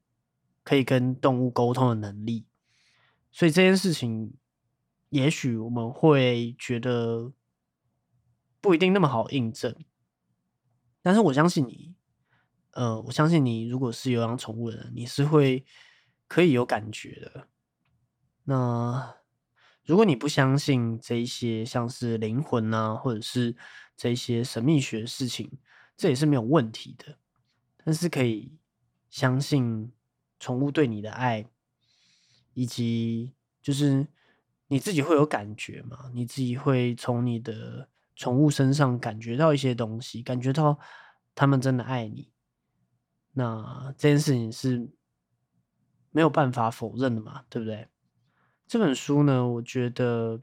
[0.63, 2.47] 可以跟动物沟通的能力，
[3.31, 4.33] 所以这件事情，
[5.11, 7.33] 也许我们会觉得
[8.63, 9.75] 不一定那么好印证。
[11.03, 11.95] 但是我相信你，
[12.73, 15.65] 呃，我相信你，如果是有养宠物的人，你是会
[16.29, 17.49] 可以有感觉的。
[18.45, 19.17] 那
[19.85, 23.57] 如果你不相信这一些像是灵魂啊，或者是
[23.97, 25.51] 这些神秘学的事情，
[25.97, 27.19] 这也是没有问题的。
[27.85, 28.57] 但是可以
[29.09, 29.93] 相信
[30.39, 31.45] 宠物对你的爱，
[32.55, 34.07] 以及就是
[34.69, 36.11] 你自己会有感觉嘛？
[36.15, 40.79] 你自己会从你的宠物身上感觉到一些东西，感觉到
[41.35, 42.31] 他们真的爱你。
[43.33, 44.89] 那这件事情是
[46.11, 47.45] 没有办法否认的嘛？
[47.49, 47.89] 对不对？
[48.67, 50.41] 这本书呢，我觉得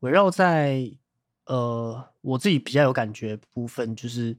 [0.00, 0.98] 围绕在。
[1.50, 4.36] 呃，我自己比较有感觉部分就是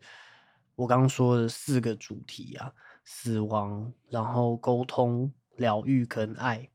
[0.75, 2.71] 我刚刚说的四个主题啊：
[3.03, 6.69] 死亡，然后沟通、疗愈跟爱。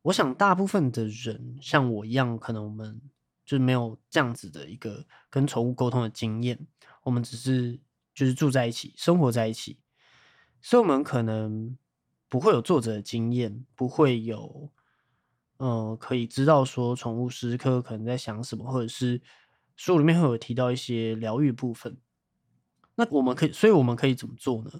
[0.00, 2.98] 我想大部分的人像我一样，可能我们
[3.44, 6.58] 就是没有这样子的一个跟宠物沟通的经验，
[7.02, 7.78] 我们只是
[8.14, 9.78] 就是住在一起，生活在一起，
[10.60, 11.76] 所以我们可能
[12.28, 14.70] 不会有作者的经验，不会有
[15.58, 19.20] 呃可以知道说宠物时刻可能在想什么，或者是。
[19.80, 21.98] 书里面会有提到一些疗愈部分，
[22.96, 24.72] 那我们可以，所以我们可以怎么做呢？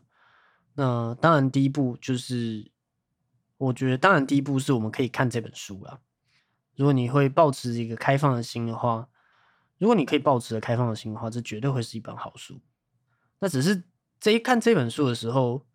[0.74, 2.72] 那当然，第一步就是，
[3.58, 6.00] 我觉得当然第一步是我们可以看这本书啦。
[6.74, 9.08] 如果你会保持一个开放的心的话，
[9.76, 12.60] 如果你可以保持开放的心的话，这绝对会是一本好书。
[13.38, 13.84] 那只是
[14.20, 15.66] 这一看这本书的时候，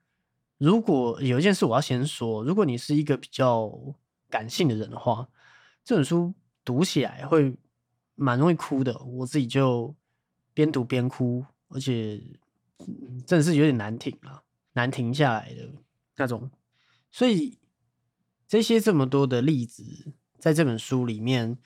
[0.57, 3.71] 如果有一件事我要先说，如果你是一个比较
[4.29, 5.27] 感性的人的话，
[5.83, 7.57] 这本书读起来会。
[8.15, 9.95] 蛮容易哭的，我自己就
[10.53, 12.21] 边读边哭，而且
[13.25, 15.67] 真的是有点难停啊，难停下来的
[16.17, 16.51] 那种。
[17.11, 17.57] 所以
[18.47, 21.57] 这些这么多的例子，在这本书里面，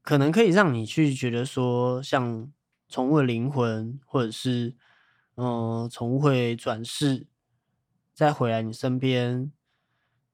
[0.00, 2.52] 可能可以让你去觉得说，像
[2.88, 4.76] 宠物的灵魂，或者是
[5.38, 7.26] 嗯，宠物会转世
[8.12, 9.50] 再回来你身边。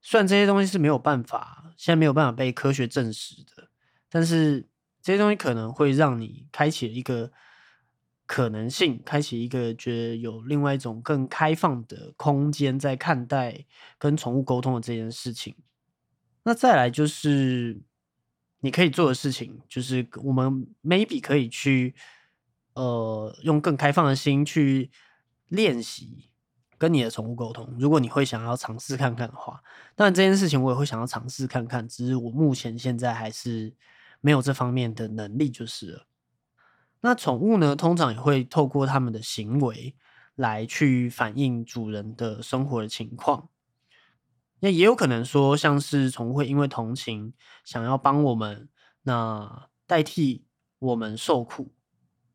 [0.03, 3.69] 虽然这些东西是没有办法，现在没有办法被科学证实的，
[4.09, 4.69] 但是。
[5.05, 7.31] 这些东西可能会让你开启一个
[8.25, 13.67] 可能性，开启一个觉得有另外一种更开放的空间，在看待
[13.99, 15.55] 跟宠物沟通的这件事情。
[16.45, 17.83] 那再来就是
[18.61, 21.95] 你可以做的事情，就是我们 maybe 可以去
[22.75, 24.91] 呃用更开放的心去
[25.49, 26.31] 练习
[26.79, 27.75] 跟你的宠物沟通。
[27.79, 29.63] 如果你会想要尝试看看的话，
[29.97, 33.75] 当然这件事情我也会想要尝试看看，只是我目前现在还是。
[34.21, 36.07] 没有这方面的能力就是了。
[37.03, 39.95] 那宠物呢，通常也会透过他们的行为
[40.35, 43.51] 来去反映主人的生活的情况。
[44.61, 47.35] 那也有可能说，像是宠物会因为同情，
[47.67, 48.71] 想要帮我们，
[49.03, 50.47] 那代替
[50.79, 51.74] 我们受苦，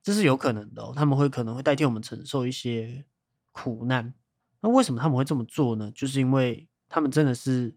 [0.10, 0.92] 这是有可能的。
[0.96, 3.06] 他们会可能会代替我们承受一些
[3.52, 4.14] 苦难。
[4.62, 5.92] 那为什么他们会这么做呢？
[5.94, 7.76] 就是因为他们真的是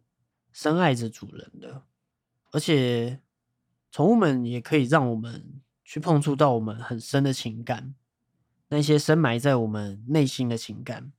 [0.52, 1.82] 深爱着主人的，
[2.50, 3.20] 而且。
[3.94, 7.94] 宠物们也可以让我们去碰触到我们很深的情感，
[8.70, 11.12] 那些深埋在我们内心的情感。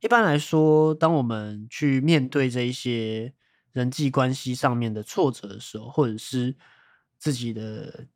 [0.00, 3.34] 一般来说，当我们去面对这一些
[3.72, 6.56] 人际关系上面的挫折的时候，或者是
[7.18, 8.06] 自己的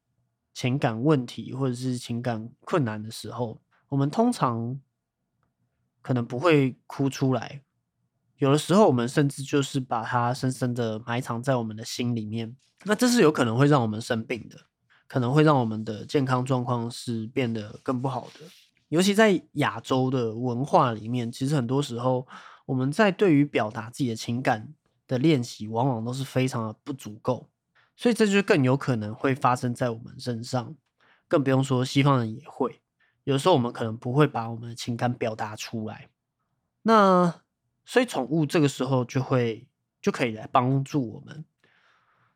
[0.60, 4.78] 情感问题，或者是情感困难的时候，我们通常
[6.02, 7.62] 可能不会哭出来。
[8.36, 12.54] 有的时候，我们甚至就是把它深深的埋藏在我们的心里面。
[12.84, 14.58] 那这是有可能会让我们生病的，
[15.08, 18.40] 可能会让我们的健康状况是变得更不好的。
[18.88, 22.28] 尤其在亚洲的文化里面，其实很多时候
[22.66, 24.74] 我们在对于表达自己的情感
[25.06, 27.48] 的练习，往往都是非常的不足够。
[28.00, 30.74] 所以这就更有可能会发生在我们身上。
[31.28, 32.80] 更不用说西方人也会，
[33.24, 36.08] 有时候我们可能不会把我们的情感表达出来。
[36.80, 37.42] 那
[37.84, 39.68] 所以，宠物这个时候就会
[40.00, 41.44] 就可以来帮助我们，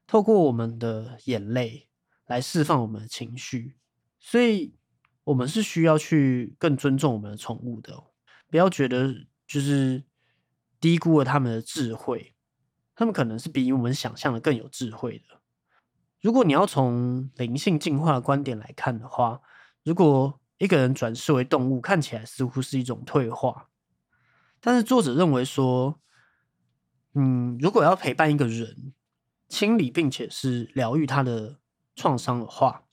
[0.07, 1.89] 透过我们的眼泪
[2.27, 3.75] 来释放我们的情绪。
[4.21, 4.77] 所以，
[5.25, 8.05] 我们是需要去更尊重我们的宠物的，
[8.51, 9.13] 不要觉得
[9.47, 10.05] 就是
[10.79, 12.35] 低估了他们的智慧，
[12.95, 15.34] 他们可能是比我们想象的更有智慧的。
[16.25, 19.43] 如果你要从灵性进化的观点来看的话，
[19.83, 23.69] 如果一个人转世为动物，看起来似乎是一种退化。
[24.59, 26.01] 但是作者认为说，
[27.13, 28.95] 嗯，如果要陪伴一个人，
[29.51, 31.59] 清理并且是疗愈他的
[31.95, 32.85] 创伤的话，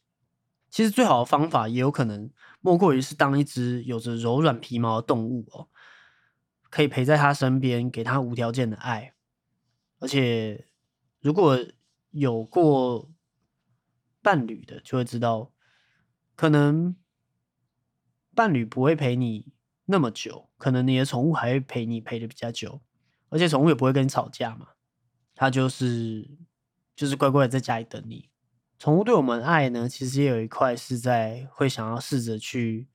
[0.69, 5.69] 其实最好的方法也有可能莫过于是当一只有着柔软皮毛的动物哦，
[6.69, 9.13] 可以陪在他身边，给他无条件的爱。
[9.99, 10.67] 而且
[11.21, 11.57] 如果
[12.09, 13.09] 有过
[14.21, 15.51] 伴侣的，就会知道，
[16.35, 16.95] 可能
[18.35, 19.53] 伴侣不会陪你。
[19.85, 22.81] 那么久，可能你的宠物还会陪你陪的比较久，
[23.27, 24.69] 而且宠物也不会跟你吵架嘛，
[25.35, 26.29] 它就是
[26.95, 28.29] 就是乖乖的在家里等你。
[28.79, 32.87] 宠物对我们爱呢，其实也有一块是在会想要试着去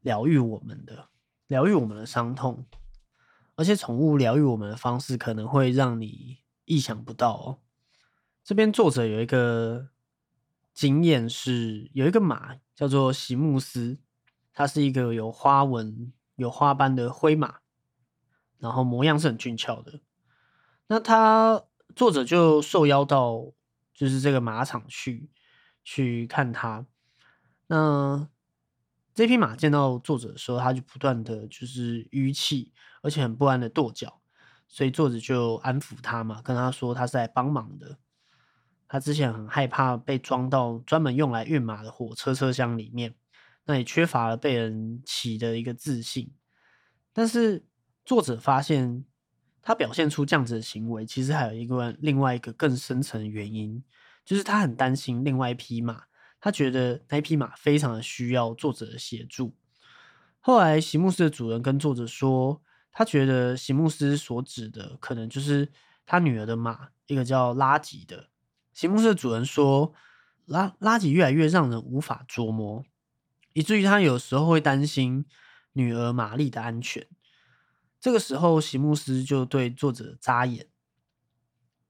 [0.00, 1.08] 疗愈我们的，
[1.48, 2.64] 疗愈我们的伤痛，
[3.56, 7.58] 而且宠物疗愈我们的方式可能会让你意想不到哦。
[8.44, 9.88] 这边作者有一个
[10.78, 13.98] 经验是，有一个马叫做席慕斯，
[14.52, 16.12] 它是一个有花纹。
[16.38, 17.56] 有花斑的灰马，
[18.58, 19.98] 然后模样是很俊俏的。
[20.86, 21.64] 那他
[21.96, 23.52] 作者就受邀到
[23.92, 25.28] 就是这个马场去
[25.82, 26.86] 去看他。
[27.66, 28.28] 那
[29.12, 34.20] 这匹马见到作者的时候，他就不断的就是淤气，而且很不安的跺脚。
[34.68, 37.98] 所以作者就安抚他嘛，跟他说他是来帮忙的。
[38.88, 43.14] 他之前很害怕被装到专门用来运马的火车车厢里面。
[43.70, 46.32] 那也缺乏了被人骑的一个自信，
[47.12, 47.66] 但是
[48.02, 49.04] 作者发现
[49.60, 53.84] 他表现出这样子的行为，其实还有一个另外一个更深层的原因，
[54.24, 56.04] 就是他很担心另外一匹马，
[56.40, 59.54] 他觉得那匹马非常的需要作者的协助。
[60.40, 65.70] 后来席慕斯的主人跟作者说，他觉得席慕斯所指的可能就是
[66.06, 68.30] 他女儿的马，一个叫拉吉的。
[68.78, 69.92] 席慕斯的主人说，
[70.46, 72.84] 垃垃圾越来越让人无法捉摸。
[73.52, 75.26] 以至于他有时候会担心
[75.72, 77.04] 女儿玛丽的安全。
[77.98, 80.68] 这个时候，席慕斯就对作者眨眼。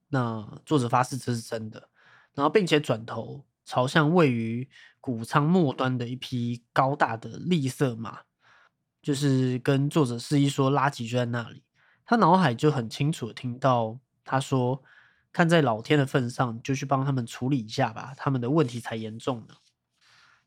[0.08, 1.90] 那作者发誓这是真的，
[2.32, 4.66] 然后并且转头朝向位于
[4.98, 8.20] 谷仓末端的一匹高大的栗色马，
[9.02, 11.62] 就是跟作者示意说垃圾就在那里。
[12.06, 14.82] 他脑海就很清楚的听到他说
[15.38, 19.54] ：“看在老天的份上，就去帮他们处理一下吧，他们的问题才严重呢。”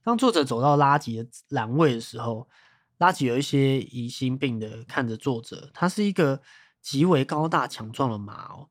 [0.03, 2.49] 当作者走到拉吉的栏位的时候，
[2.97, 5.71] 拉吉有一些疑心病的看着作者。
[5.73, 6.41] 他是一个
[6.81, 8.67] 极为高大强壮的马哦，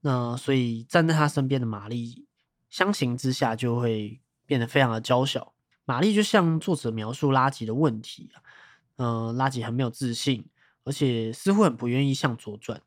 [0.00, 2.26] 那所以站在他身边的玛丽
[2.70, 5.52] 相形之下就会变得非常的娇小。
[5.84, 8.40] 玛丽就像作者描述拉吉的问题啊，
[8.96, 10.46] 嗯，拉吉很没有自信，
[10.84, 12.80] 而且似乎很不愿意向左转。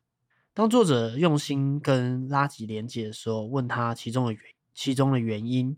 [0.56, 4.40] 当作者用心跟拉吉连接的时候，问他其中的原
[4.72, 5.76] 其中的原因。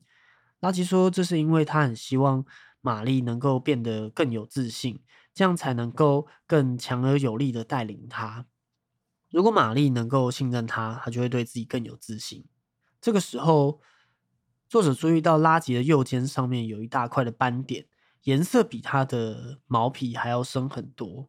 [0.61, 2.45] 拉吉说：“这是因为他很希望
[2.81, 5.01] 玛丽能够变得更有自信，
[5.35, 8.47] 这样才能够更强而有力的带领他。
[9.31, 12.47] 如果玛丽能够信任他，他就会对自己更有自信。”
[13.03, 13.81] 这个时候，
[14.69, 17.89] 作者注意到拉吉的右肩上面有一大块的斑点，
[18.23, 21.29] 颜色比他的毛皮还要深很多。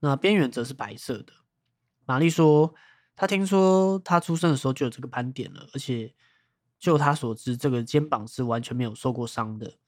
[0.00, 1.34] 那边缘则是白色的。
[2.06, 2.74] 玛丽说
[3.14, 6.14] ：“她听说她出生的时候就有这个斑点了，而且……”
[6.78, 9.78] 就她所知，这个肩膀是完全没有受过伤的。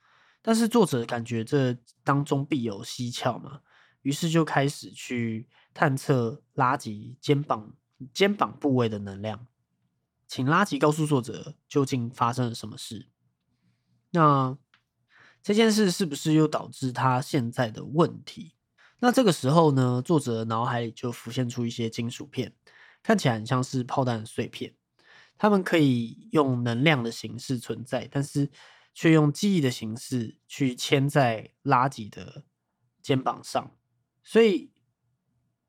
[0.41, 3.61] 但是作者感觉这当中必有蹊跷嘛，
[4.01, 7.75] 于是就开始去探测拉吉肩膀
[8.15, 9.47] 肩膀部位的能量，
[10.27, 13.09] 请拉吉告诉作者究竟发生了什么事。
[14.13, 14.57] 那
[15.43, 18.55] 这件事是不是又导致他现在的问题？
[19.01, 22.53] 那这个时候呢，作者脑海里就浮现出一些金属片，
[23.03, 24.75] 看起来很像是炮弹碎片。
[25.37, 28.51] 它们可以用能量的形式存在，但是
[28.93, 32.43] 却用记忆的形式去牵在拉吉的
[33.01, 33.71] 肩膀上。
[34.25, 34.73] 所以，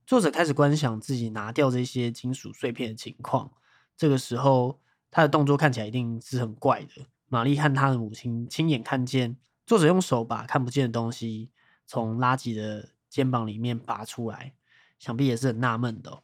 [0.07, 3.51] 作者开始观想自己拿掉这些金属碎片的情况。
[3.95, 7.05] 这个时候，他的动作看起来一定是很怪的。
[7.27, 11.51] 玛丽和他的母亲亲眼看见作者用手把看不见的东西
[11.85, 14.53] 从拉吉的肩膀里面拔出来，
[14.99, 16.21] 想必也是很纳闷的。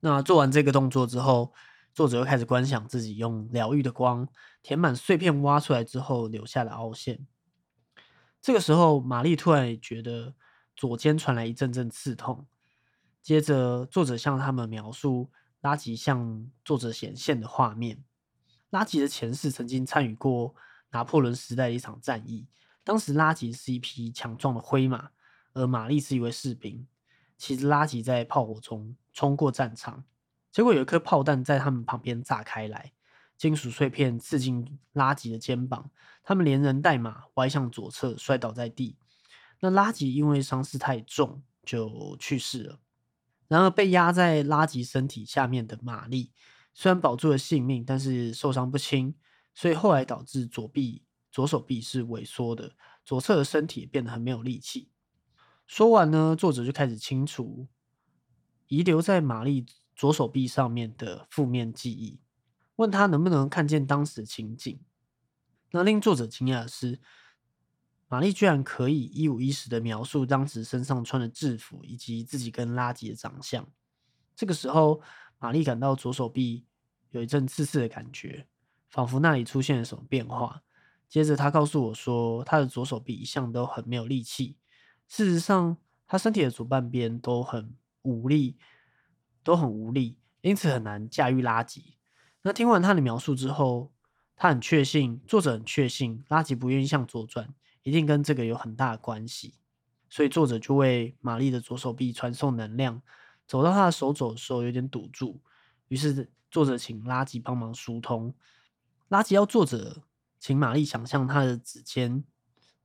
[0.00, 1.52] 那做完这个动作之后，
[1.92, 4.28] 作者又开始观想自己用疗愈的光
[4.62, 7.26] 填满碎片挖出来之后留下的凹陷。
[8.40, 10.34] 这个时候，玛丽突然觉得
[10.76, 12.46] 左肩传来一阵阵刺痛。
[13.20, 18.04] 接着，作者向他们描述拉吉向作者显现的画面。
[18.70, 20.54] 拉吉的前世曾经参与过
[20.90, 22.46] 拿破仑时代的一场战役，
[22.84, 25.10] 当时拉吉是一匹强壮的灰马，
[25.56, 26.86] 而玛丽是一位士兵。
[27.38, 30.04] 其实，拉吉在炮火中冲过战场。
[30.52, 32.92] 结果有一颗炮弹在他们旁边炸开来，
[33.36, 35.90] 金属碎片刺进拉吉的肩膀，
[36.22, 38.96] 他们连人带马歪向左侧摔倒在地。
[39.60, 42.80] 那拉吉因为伤势太重就去世了。
[43.48, 46.32] 然而被压在拉吉身体下面的玛丽
[46.74, 49.14] 虽然保住了性命，但是受伤不轻，
[49.54, 52.72] 所以后来导致左臂、左手臂是萎缩的，
[53.04, 54.90] 左侧的身体变得很没有力气。
[55.66, 57.66] 说完呢，作者就开始清除
[58.68, 59.66] 遗留在玛丽。
[59.98, 62.20] 左手臂上面的负面记忆，
[62.74, 64.78] 问他能不能看见当时的情景。
[65.70, 67.00] 那令作者惊讶的是，
[68.06, 73.66] 玛丽居然可以一五一十的描述当时身上穿的制服以及自己跟拉吉的长相。
[74.34, 75.00] 这个时候，
[75.38, 76.66] 玛丽感到左手臂
[77.08, 78.46] 有一阵刺刺的感觉，
[78.90, 80.62] 仿佛那里出现了什么变化。
[81.08, 84.58] 接着，他告诉我说，他的左手臂一向都很没有力气，
[85.08, 85.76] 事实上，
[86.06, 88.56] 他身体的左半边都很无力。
[89.46, 91.96] 都很无力，因此很难驾驭拉吉。
[92.42, 93.92] 那听完他的描述之后，
[94.34, 97.54] 他很确信，作者很确信，拉吉不愿意向左转，
[97.84, 99.54] 一定跟这个有很大的关系。
[100.10, 103.00] 所以作者就为玛丽的左手臂传送能量，
[103.46, 105.40] 走到他的手肘的时候有点堵住，
[105.86, 108.34] 于是作者请拉吉帮忙疏通。
[109.06, 110.02] 拉吉要作者
[110.40, 112.24] 请玛丽想象他的指尖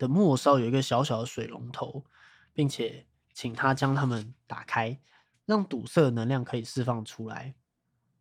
[0.01, 2.03] 的末梢有一个小小的水龙头，
[2.53, 4.99] 并且请他将它们打开。
[5.45, 7.55] 让堵塞的能量可以释放出来。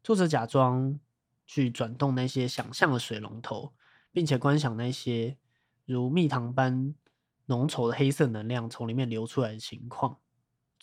[0.02, 0.98] 作者假装
[1.46, 3.72] 去转动那些想象的水龙头，
[4.10, 5.38] 并且观想那些
[5.86, 6.94] 如蜜糖般
[7.46, 10.18] 浓稠的黑色能量从里面流出来的情况。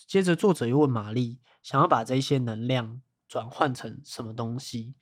[0.07, 4.95] 接着，作者又问玛丽，想要把这些能量转换成什么东西。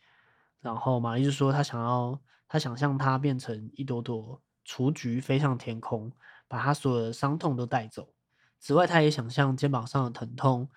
[0.62, 6.12] 然后玛丽就说，她想要，她想象它变成一朵朵雏菊飞上天空，
[6.50, 8.14] 把他所有的伤痛都带走。
[8.60, 10.70] 此外，他也想象肩膀上的疼痛。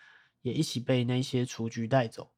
[0.43, 2.30] 也一起被那些雏菊带走。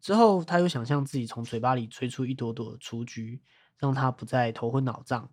[0.00, 3.42] 之后，他又想象自己从嘴巴里吹出一朵朵雏菊，
[3.76, 5.30] 让他不再头昏脑胀。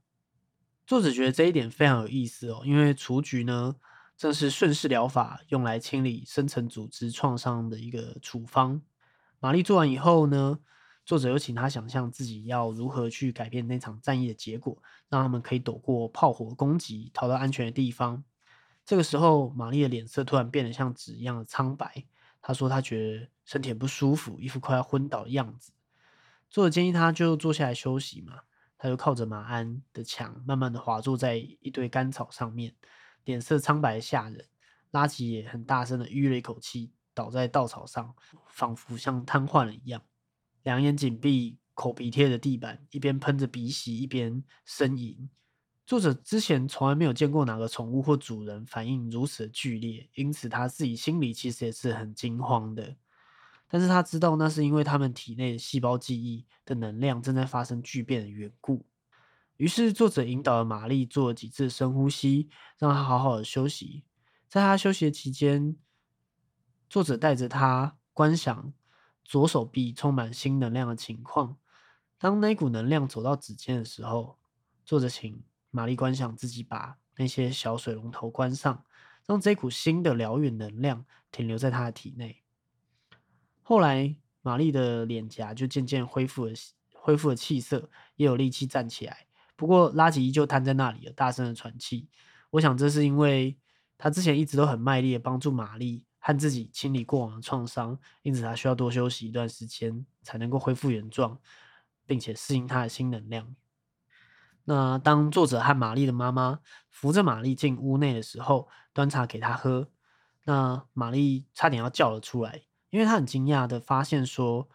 [0.85, 3.77] 作者觉得这一点非常有意思哦，因为雏菊呢，
[4.17, 8.81] 正是顺势疗法用来清理深层组织创伤的一个处方。
[9.39, 10.59] 玛丽做完以后呢，
[11.05, 18.23] 作者又请他想象自己要如何去改变那场战役的结果，让他们可以躲过炮火攻击，逃到安全的地方。
[18.85, 22.05] 这个时候，玛丽的脸色突然变得像纸一样的苍白。
[22.41, 25.71] 她说：“她觉得身体很不舒服，一副快要昏倒的样子。”
[26.49, 28.41] 作者建议她就坐下来休息嘛。
[28.77, 32.75] 她就靠着马鞍的墙，慢慢的滑坐在一堆干草上面，
[33.23, 34.45] 脸色苍白吓人。
[34.91, 38.13] 拉吉也很大声的吁了一口气，倒在稻草上，
[38.47, 40.01] 仿佛像瘫痪了一样，
[40.63, 45.29] 两眼紧闭，口鼻贴着地板，一边喷着鼻息，一边呻吟。
[45.85, 52.95] 作者之前从来没有见过哪个宠物或主人反应如此剧烈，因此他自己心里其实也是很惊慌的。
[53.67, 58.85] 但是他知道那是因为他们体内细胞记忆的能量正在发生巨变的缘故。
[59.57, 64.03] 于是作者引导了玛丽做了几次深呼吸，让她好好的休息。
[64.47, 65.75] 在她休息的期间，
[66.89, 68.73] 作者带着她观想
[69.23, 71.57] 左手臂充满新能量的情况。
[72.17, 74.37] 当那股能量走到指尖的时候，
[74.85, 75.43] 作者请。
[75.75, 78.85] 玛丽观想自己把那些小水龙头关上，
[79.25, 82.43] 让这股新的疗愈能量停留在她的体内。
[83.63, 86.53] 后来，玛丽的脸颊就渐渐恢复了
[86.93, 89.25] 恢复了气色，也有力气站起来。
[89.55, 92.07] 不过，拉吉依旧瘫在那里，大声的喘气。
[92.51, 93.57] 我想，这是因为
[93.97, 101.37] 他之前一直都很卖力的帮助玛丽和自己清理过往的创伤，因此他需要多休息一段时间，才能够恢复原状，
[102.05, 103.53] 并且适应他的新能量。
[104.63, 109.89] 那当作者和玛丽的妈妈扶着玛丽进屋内的时候，端茶给她喝。
[110.45, 114.69] 那玛丽差点要叫了出来，因为她很惊讶的发现说，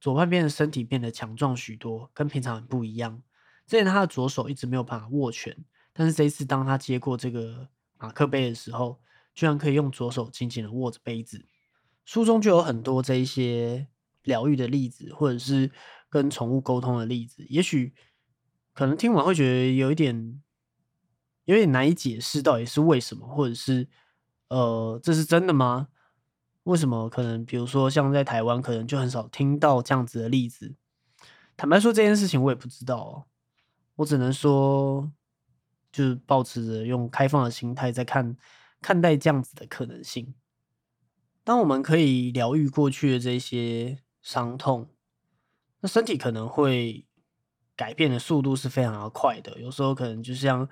[0.00, 3.22] 左半边的身体变得强壮许多，跟平常很不一样。
[3.66, 5.54] 之前她的左手一直没有办法握拳，
[5.92, 8.98] 但是这一次当她接过这个马克杯的时候，
[9.34, 11.44] 居然可以用左手紧紧的握着杯子。
[12.04, 13.88] 书中就有很多这一些
[14.22, 15.70] 疗愈的例子，或者是
[16.08, 17.44] 跟宠物沟通的例子。
[17.48, 17.94] 也许
[18.72, 20.42] 可能听完会觉得有一点
[21.44, 23.88] 有点难以解释，到底是为什么，或者是
[24.48, 25.88] 呃，这是真的吗？
[26.64, 30.74] 为什么可能比如说像在台湾，可能就很少听到这样子的例子？
[31.56, 33.24] 坦白说，这件事情我也不知道，哦
[33.96, 35.10] 我只能说，
[35.92, 38.36] 就是保持着用开放的心态在看
[38.84, 40.34] 看待这样子的可能性。
[41.42, 44.90] 当我们可以疗愈过去的这些伤痛，
[45.80, 47.06] 那身体可能会
[47.74, 49.58] 改变的速度是非常的快的。
[49.58, 50.68] 有时候可能就像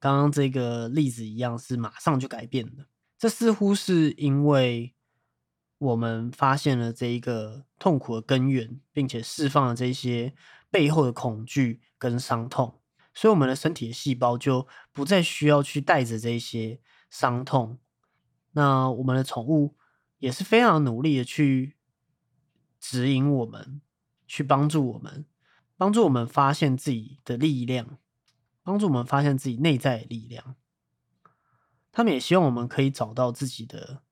[0.00, 2.86] 刚刚这个例子一样，是马上就改变的。
[3.16, 4.92] 这似乎是因为
[5.78, 10.34] 我们发现了这一个痛苦的根源，并且释放了这些
[10.72, 12.80] 背后的恐惧跟伤痛，
[13.14, 16.80] 所以我们的身体的细胞就不再需要去带着这些
[17.14, 17.78] 伤痛。
[18.52, 19.76] 那我们的宠物。
[20.18, 21.76] 也是非常努力的去
[22.80, 23.82] 指引我们，
[24.26, 25.26] 去帮助我们，
[25.76, 27.98] 帮助我们发现自己的力量，
[28.62, 30.56] 帮助我们发现自己内在的力量。
[31.92, 34.02] 他们也希望我们可以找到自己的，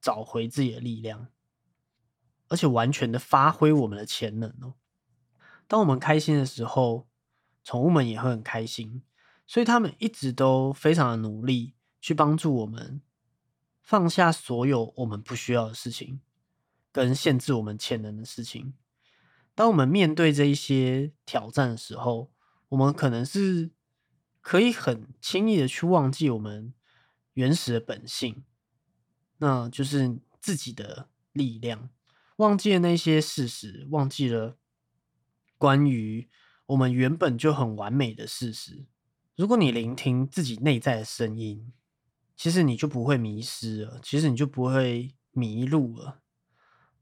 [0.00, 1.28] 找回自己的力量，
[2.48, 4.76] 而且完全的发挥我们的潜能哦。
[5.66, 7.06] 当我们开心的时候，
[7.62, 9.02] 宠物们也会很开心，
[9.46, 13.00] 所以他们一直都非常的努力去帮助我们。
[13.80, 16.20] 放下所有我们不需要的事情，
[16.92, 18.74] 跟限制我们潜能的事情。
[19.54, 22.30] 当我们面对这一些挑战的时候，
[22.68, 23.70] 我们可能是
[24.42, 26.74] 可以很轻易的去忘记我们
[27.32, 28.44] 原始的本性，
[29.38, 31.88] 那就是自己的力量，
[32.36, 34.58] 忘记了那些事实，忘记了
[35.56, 36.28] 关于
[36.66, 38.84] 我们原本就很完美的事实。
[39.34, 41.72] 如果你聆听自己内在的声音。
[42.38, 46.20] 其实你就不会迷失了，其实你就不会迷路了。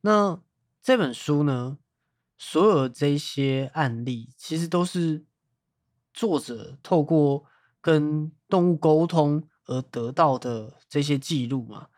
[0.01, 0.41] 那
[0.82, 1.78] 这本书呢？
[2.39, 5.24] 所有这些案例，其实都是
[6.12, 7.45] 作者透过
[7.80, 11.89] 跟动物沟通而得到的这些记录嘛。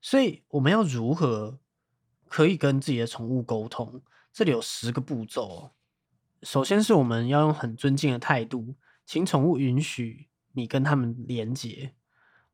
[0.00, 1.58] 所以我们要如何
[2.28, 4.02] 可以跟自己的宠物沟通？
[4.32, 5.72] 这里有十个步骤。
[6.42, 8.74] 首先是我们要用很尊敬的态度，
[9.04, 11.94] 请宠物允许你跟他们连接。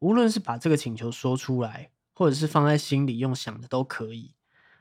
[0.03, 4.35] 无论是把这个请求说出来，或者是放在心里用想的都可以。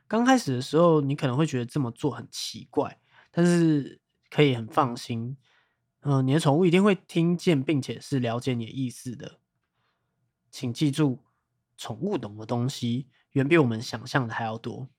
[0.08, 3.00] 刚开始的时候，你可能会觉得这么做很奇怪，
[3.30, 4.02] 但是
[4.32, 5.38] 可以很放心。
[6.00, 9.38] 嗯，你的宠物一定会听见，并且是了解你的意思的。
[10.50, 11.20] 请记住，
[11.78, 14.90] 宠物懂的东西远比我们想象的还要多。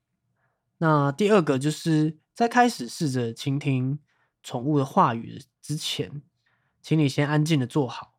[0.79, 3.99] 那第二个就是在开始试着倾听
[4.41, 6.23] 宠物的话语之前，
[6.81, 8.12] 请你先安静的坐好。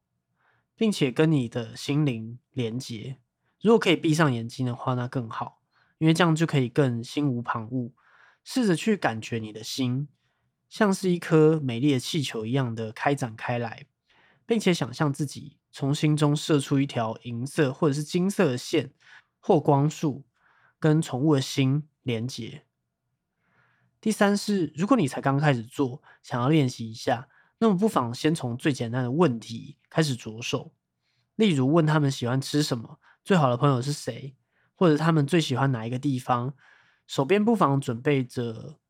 [0.75, 3.19] 并且跟你的心灵连接。
[3.61, 5.61] 如果可以闭上眼睛的话，那更好，
[5.97, 7.91] 因为这样就可以更心无旁骛，
[8.43, 10.09] 试着去感觉你的心
[10.67, 13.85] 像是一颗美丽的气球一样的开展开来，
[14.45, 18.91] 并且想象自己从心中射出一条银色或者是金色的线
[19.39, 20.25] 或光束，
[20.79, 22.65] 跟宠物的心连接。
[24.01, 27.29] 第三是，如果你才刚开始做，想要练习一下。
[27.63, 30.73] 那么不妨先从最简单的问题开始着手，
[31.37, 34.35] 例如问他们喜欢吃什么，最好的朋友是谁，
[34.75, 36.53] 或者他们最喜欢哪一个地方。
[37.07, 38.81] 手边不妨准备着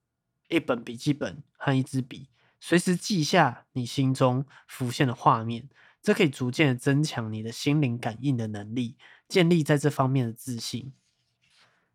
[0.50, 5.70] 一本笔记本和一支笔，随时记下你心中浮现的画面，
[6.02, 8.98] 这可以逐渐增强你的心灵感应的能力，
[9.28, 10.92] 建立在这方面的自信。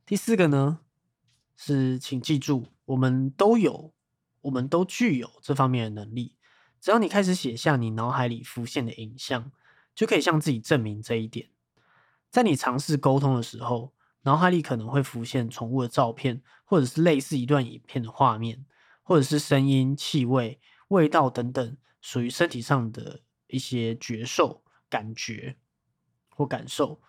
[0.06, 0.78] 第四个呢，
[1.56, 3.92] 是请记住，我们都有，
[4.42, 6.36] 我们都具有这方面的能力。
[6.80, 9.50] 只要你开始写下你脑海里浮现的影像，
[9.94, 11.48] 就可以向自己证明这一点。
[12.30, 18.64] 在你尝试沟通的时候，脑海里可能会浮现宠物的照片，或者是类似一段影片的画面，
[19.02, 25.56] 或者是声音、气味、味道等等，属于身体上的一些觉受、感觉
[26.30, 27.00] 或感受。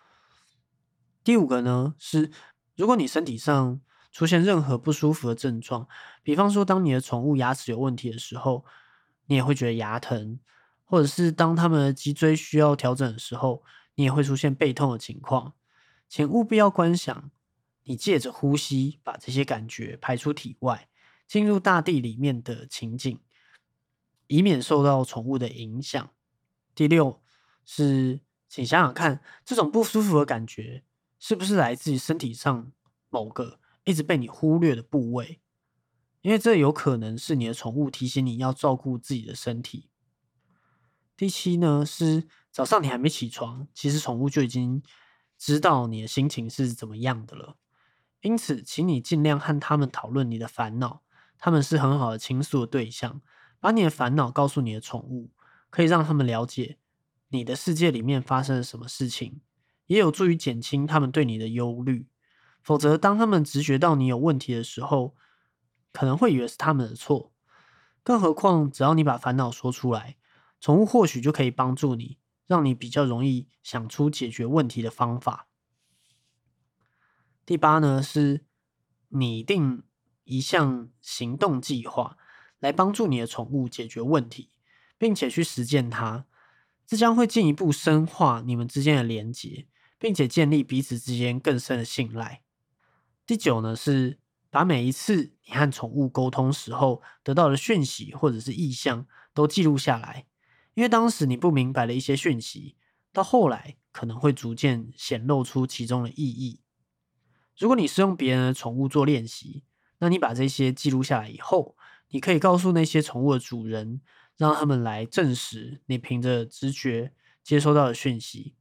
[1.22, 2.32] 第五个呢是，
[2.74, 5.86] 如果你身体上出现任何不舒服的症状，
[6.22, 8.64] 比方说当你的宠物牙齿有问题的时候。
[9.30, 10.40] 你也会觉得牙疼，
[10.84, 13.62] 或者是当他们的脊椎需要调整的时候，
[13.94, 15.54] 你也会出现背痛的情况。
[16.08, 17.30] 请务必要观想，
[17.84, 20.88] 你借着呼吸把这些感觉排出体外，
[21.28, 23.20] 进入大地里面的情景，
[24.26, 26.10] 以免受到宠物的影响。
[26.74, 27.22] 第六
[27.64, 28.18] 是，
[28.48, 30.82] 请想想看，这种不舒服的感觉
[31.20, 32.72] 是不是来自于身体上
[33.08, 35.38] 某个一直被你忽略的部位？
[36.22, 39.88] 因为这有可能是你的宠物提醒你要照顾自己的身体。
[41.16, 44.82] 第七呢，是早上你还没起床，其实宠物就已经
[45.38, 47.56] 知道你的心情是怎么样的了。
[48.22, 51.02] 因此，请你尽量和他们讨论你的烦恼，
[51.38, 53.20] 他们是很好的倾诉的对象。
[53.58, 55.30] 把你的烦恼告诉你的宠物，
[55.68, 56.78] 可以让他们了解
[57.28, 59.42] 你的世界里面发生了什么事情，
[59.86, 62.06] 也有助于减轻他们对你的忧虑。
[62.62, 65.14] 否则，当他们直觉到你有问题的时候，
[65.92, 67.32] 可能会以为是他们的错。
[68.02, 70.16] 更何况，只要你把烦恼说出来，
[70.60, 75.48] 宠物或许就可以帮助你，让你比较容易想出解决问题的方法。
[77.44, 78.44] 第八呢，是
[79.08, 79.82] 拟定
[80.24, 82.16] 一项行动计划，
[82.58, 84.50] 来帮助你的宠物解决问题，
[84.96, 86.26] 并且去实践它。
[86.86, 89.68] 这将会进一步深化你们之间的连结，
[89.98, 92.42] 并且建立彼此之间更深的信赖。
[93.26, 94.18] 第九呢，是
[94.50, 100.26] 把每一次你和宠物沟通时候得到的讯息或者是意向都记录下来，
[100.74, 102.76] 因为当时你不明白的一些讯息，
[103.12, 106.60] 到后来可能会逐渐显露出其中的意义。
[107.56, 109.64] 如果你是用别人的宠物做练习，
[109.98, 111.76] 那你把这些记录下来以后，
[112.08, 114.00] 你可以告诉那些宠物的主人，
[114.36, 118.56] 让他们来证实你凭着直觉接收到的讯息。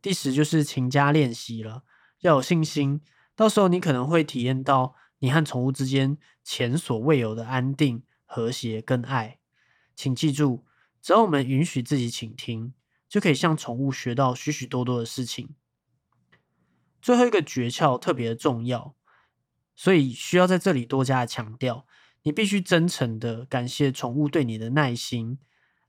[0.00, 1.84] 第十就是勤加练习了，
[2.20, 3.00] 要有信心，
[3.34, 9.38] 到时候你可能会体验到你和宠物之间前所未有的安定、和谐跟爱。
[9.94, 10.64] 请记住，
[11.00, 12.74] 只要我们允许自己倾听，
[13.08, 15.54] 就可以向宠物学到许许多多的事情。
[17.00, 18.94] 最后一个诀窍特别的重要，
[19.74, 21.86] 所以需要在这里多加强调。
[22.24, 25.40] 你必须真诚的感谢宠物对你的耐心、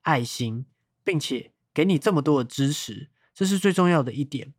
[0.02, 0.66] 爱心，
[1.04, 4.56] 并且给你这么多的支持，这是最重要的一点。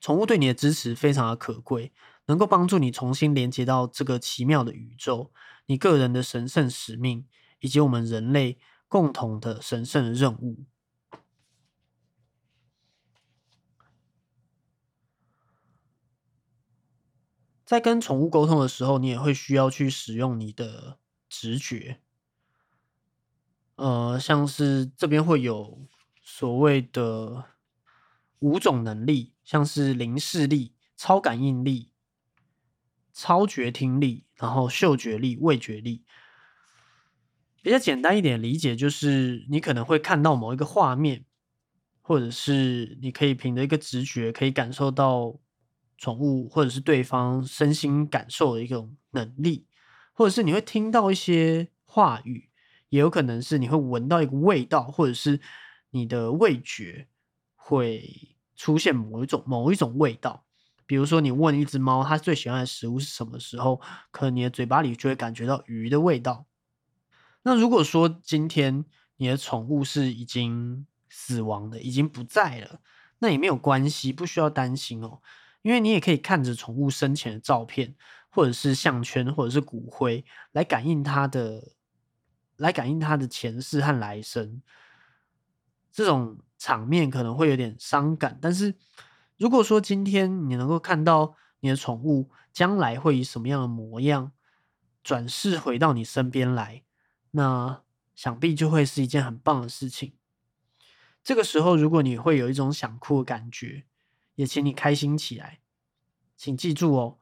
[0.00, 1.92] 宠物对你的支持非常的可贵，
[2.26, 5.32] 能够帮助你重新连接到这个奇妙的宇宙、
[5.66, 7.26] 你个人的神圣使命，
[7.60, 10.64] 以及我们人类共同的神圣任务。
[17.64, 22.00] 在跟宠物沟通的时候，你也会需要去使用你的直觉。
[23.74, 25.86] 呃，像是这边会有
[26.22, 27.44] 所谓的
[28.40, 31.90] 五种能力，像是灵视力、超感应力、
[33.12, 36.04] 超觉听力，然后嗅觉力、味觉力。
[37.62, 41.24] 比较简单一点理解，就是你可能会看到某一个画面，
[42.00, 45.38] 或者是你可以凭着一个直觉，可以感受到。
[45.98, 49.66] 宠物或者是对方身心感受的一种能力，
[50.12, 52.50] 或者是你会听到一些话语，
[52.90, 55.40] 也有可能是你会闻到一个味道，或者是
[55.92, 57.08] 你的味觉
[57.68, 60.44] 会出现某一种某一种味道。
[60.86, 63.80] 比如说，你问一只猫它最喜欢的食物是什么时候，
[64.12, 66.46] 可能你的嘴巴里就会感觉到鱼的味道。
[67.42, 68.84] 那如果说今天
[69.16, 72.80] 你的宠物是已经死亡的，已经不在了，
[73.18, 75.20] 那也没有关系，不需要担心哦。
[75.62, 77.96] 因为你也可以看着宠物生前的照片，
[78.30, 81.72] 或者是项圈，或者是骨灰，来感应它的，
[82.58, 84.62] 来感应它的前世和来生。
[85.90, 88.74] 这种场面可能会有点伤感，但是
[89.36, 94.32] 如果说今天你能够看到你的宠物将来会以什么样的模样
[95.02, 96.82] 转世回到你身边来，
[97.32, 97.82] 那
[98.14, 100.14] 想必就会是一件很棒的事情。
[101.22, 103.84] 这个时候，如果你会有一种想哭的感觉。
[104.36, 105.60] 也请你开心起来，
[106.36, 107.18] 请记住哦，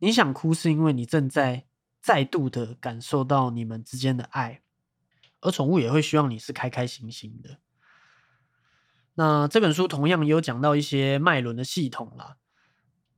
[0.00, 1.64] 你想哭是因为你正在
[1.98, 4.60] 再度的感受到你们之间的爱，
[5.40, 7.58] 而宠物也会希望你是开开心心的。
[9.18, 12.36] 那这本书同样也有讲到一些脉轮的系统啦，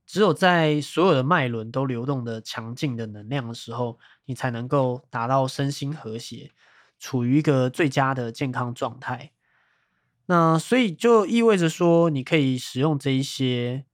[0.07, 6.49] 只有在所有的脉轮都流动的强劲的能量的时候，你才能够达到身心和谐，
[6.97, 9.31] 处于一个最佳的健康状态。
[10.25, 13.85] 那所以就意味着说，你可以使用这一些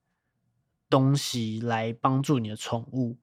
[0.90, 3.18] 东西来帮助你的宠物。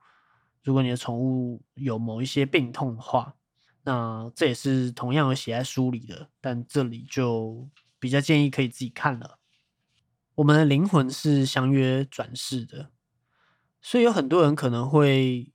[0.62, 3.34] 如果你的宠物有某一些病痛的话，
[3.82, 7.66] 那这也是同样有写在书里的，但这里就
[8.04, 9.38] 比较建议可以自己看了。
[10.34, 12.90] 我们的灵魂是相约转世的，
[13.80, 15.50] 所以有很多人可能会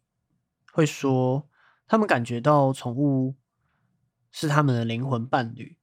[0.72, 1.48] 会说，
[1.86, 3.36] 他们感觉到宠物
[4.32, 5.78] 是他们的灵魂伴侣。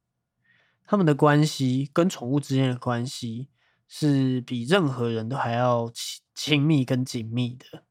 [0.84, 3.48] 他们的关系跟宠物之间的关系
[3.86, 7.84] 是比任何人都还要亲亲密跟紧密的，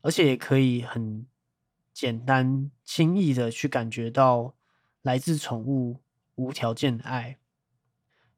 [0.00, 1.26] 而且也可以很
[1.92, 4.54] 简单轻易的去感觉到
[5.02, 6.00] 来自宠物
[6.36, 7.36] 无条件的爱。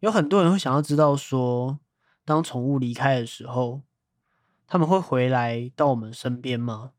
[0.00, 1.78] 有很多人会想要知道说，
[2.24, 3.82] 当宠物离开的时候，
[4.66, 6.92] 他们会回来到我们身边吗？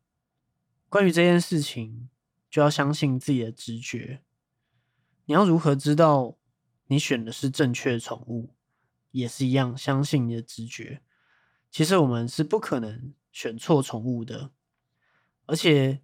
[0.87, 2.09] 关于这件事情，
[2.49, 4.21] 就要相信自己的直觉。
[5.25, 6.37] 你要如何知道
[6.87, 8.51] 你选的是正确的宠物？
[9.11, 11.01] 也是一样，相信你的直觉。
[11.71, 14.51] 其实我们是不可能选错宠物的，
[15.47, 16.01] 而且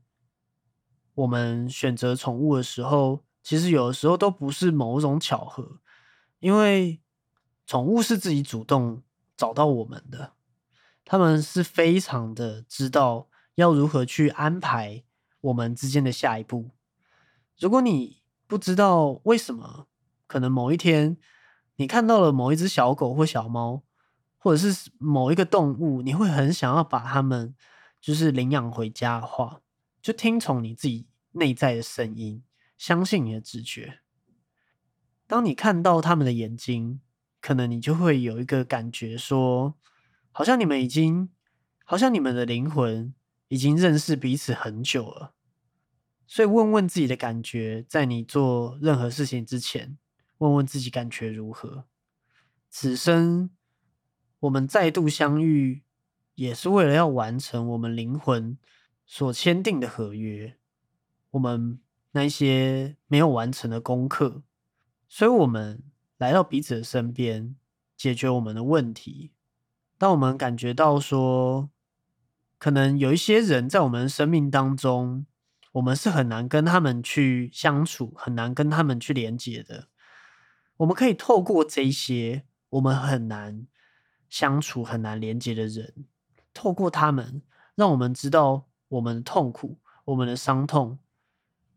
[1.13, 5.79] 我们选择宠物的时候，其实有的时候都不是某种巧合，
[6.39, 7.01] 因为
[7.65, 9.03] 宠物是自己主动
[9.35, 10.33] 找到我们的，
[11.03, 15.03] 他们是非常的知道要如何去安排
[15.41, 16.71] 我们之间的下一步。
[17.59, 19.88] 如果你不知道为什么，
[20.27, 21.17] 可能某一天
[21.75, 23.83] 你看到了某一只小狗或小猫。
[24.39, 27.53] 或者是某一个动物，你会很想要把它们
[27.99, 29.59] 就是领养回家的话，
[30.01, 32.41] 就听从你自己内在的声音，
[32.77, 33.99] 相信你的直觉。
[35.28, 37.01] 当你看到他们的眼睛，
[37.39, 39.75] 可能你就会有一个感觉，说
[40.32, 41.30] 好像你们已经，
[41.84, 43.13] 好像你们的灵魂
[43.49, 45.34] 已经认识彼此很久了。
[46.25, 49.97] 所以问问自己的感觉，在你做任何事情之前，
[50.39, 51.86] 问问自己感觉如何。
[52.69, 53.51] 此生。
[54.41, 55.82] 我们再度相遇，
[56.36, 58.55] 也是为了要完成我们灵魂
[59.03, 60.55] 所签订的合约。
[61.32, 61.80] 我们
[62.11, 64.43] 那些没有完成的功课，
[65.08, 65.84] 所以我们
[66.18, 67.55] 来到彼此的身边，
[67.95, 69.32] 解决我们的问题。
[69.97, 71.70] 当我们感觉到说，
[72.58, 75.26] 可能有一些人在我们生命当中，
[75.74, 79.88] 我们是很难跟他们去相处，很难跟他们去连接的。
[80.78, 83.68] 我们可以透过这些，我们很难。
[84.30, 86.05] 相处很难连接的人，
[86.53, 87.41] 透过他们，
[87.76, 90.99] 让我们知道我们的痛苦、我们的伤痛，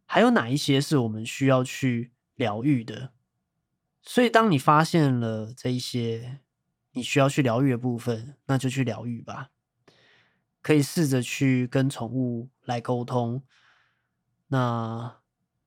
[0.05, 3.13] 还有哪一些是我们需要去疗愈的。
[4.03, 6.41] 所以，当你发现了这一些
[6.93, 9.51] 你需要去疗愈的部分，那就去疗愈吧。
[10.63, 13.43] 可以试着去跟宠物来沟通，
[14.49, 15.21] 那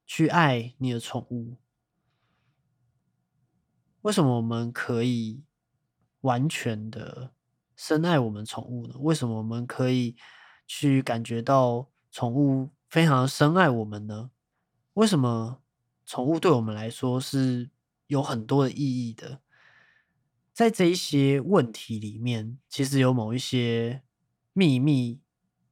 [0.05, 1.57] 去爱你的宠物。
[4.01, 5.43] 为什么我们可以？
[6.23, 7.33] 完全的
[7.75, 8.95] 深爱我们宠物呢？
[8.99, 10.15] 为什么我们可以
[10.65, 14.31] 去感觉到宠物非常深爱我们呢？
[14.93, 15.61] 为什么
[16.05, 17.69] 宠物对我们来说是
[18.13, 19.41] 有很多的意义的？
[20.53, 24.03] 在这一些问题里面，其实有某一些
[24.53, 25.19] 秘密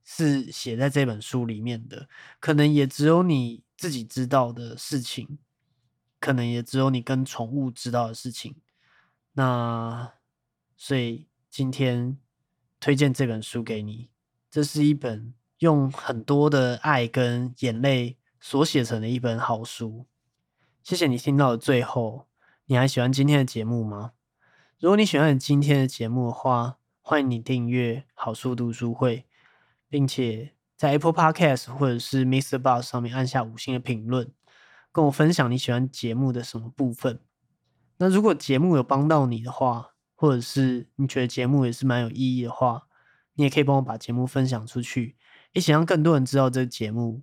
[0.03, 5.37] 是写在这本书里面的，可能也只有你自己知道的事情，
[6.19, 8.55] 可能也只有你跟宠物知道的事情。
[9.33, 10.13] 那。
[10.83, 12.17] 所以今天
[12.79, 14.09] 推荐这本书给你，
[14.49, 20.07] 这是一本用很多的爱跟眼泪所写成的一本好书。
[20.81, 22.27] 谢谢你听到的最后，
[22.71, 24.13] 你还喜欢今天的节目吗？
[24.79, 29.25] 如果你喜欢今天的节目的话，欢迎你订阅好书读书会，
[29.89, 32.57] 并且在 Apple Podcast 或者是 Mr.
[32.57, 34.31] Boss 上面按下五星的评论，
[34.93, 37.19] 跟我分享你喜欢节目的什么部分。
[37.97, 42.87] 那如果节目有帮到你的话，或者是你觉得节目也是蛮有意义的话，
[43.33, 45.17] 你也可以帮我把节目分享出去，
[45.51, 47.21] 一起让更多人知道这个节目。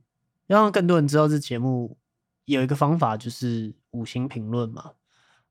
[0.49, 1.97] 要让更多人知道这节目，
[2.45, 4.93] 有一个方法就是五星评论嘛，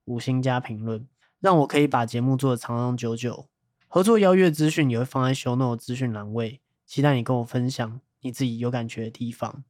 [0.08, 1.08] 五星加评论，
[1.40, 3.48] 让我可以把节目做的长长久久。
[3.88, 9.64] 合作邀约资讯也会放在 show note 资讯栏位，期待你跟我分享你自己有感觉的地方。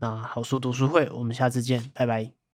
[0.00, 2.41] 那好书读书会，我们下次见，拜拜。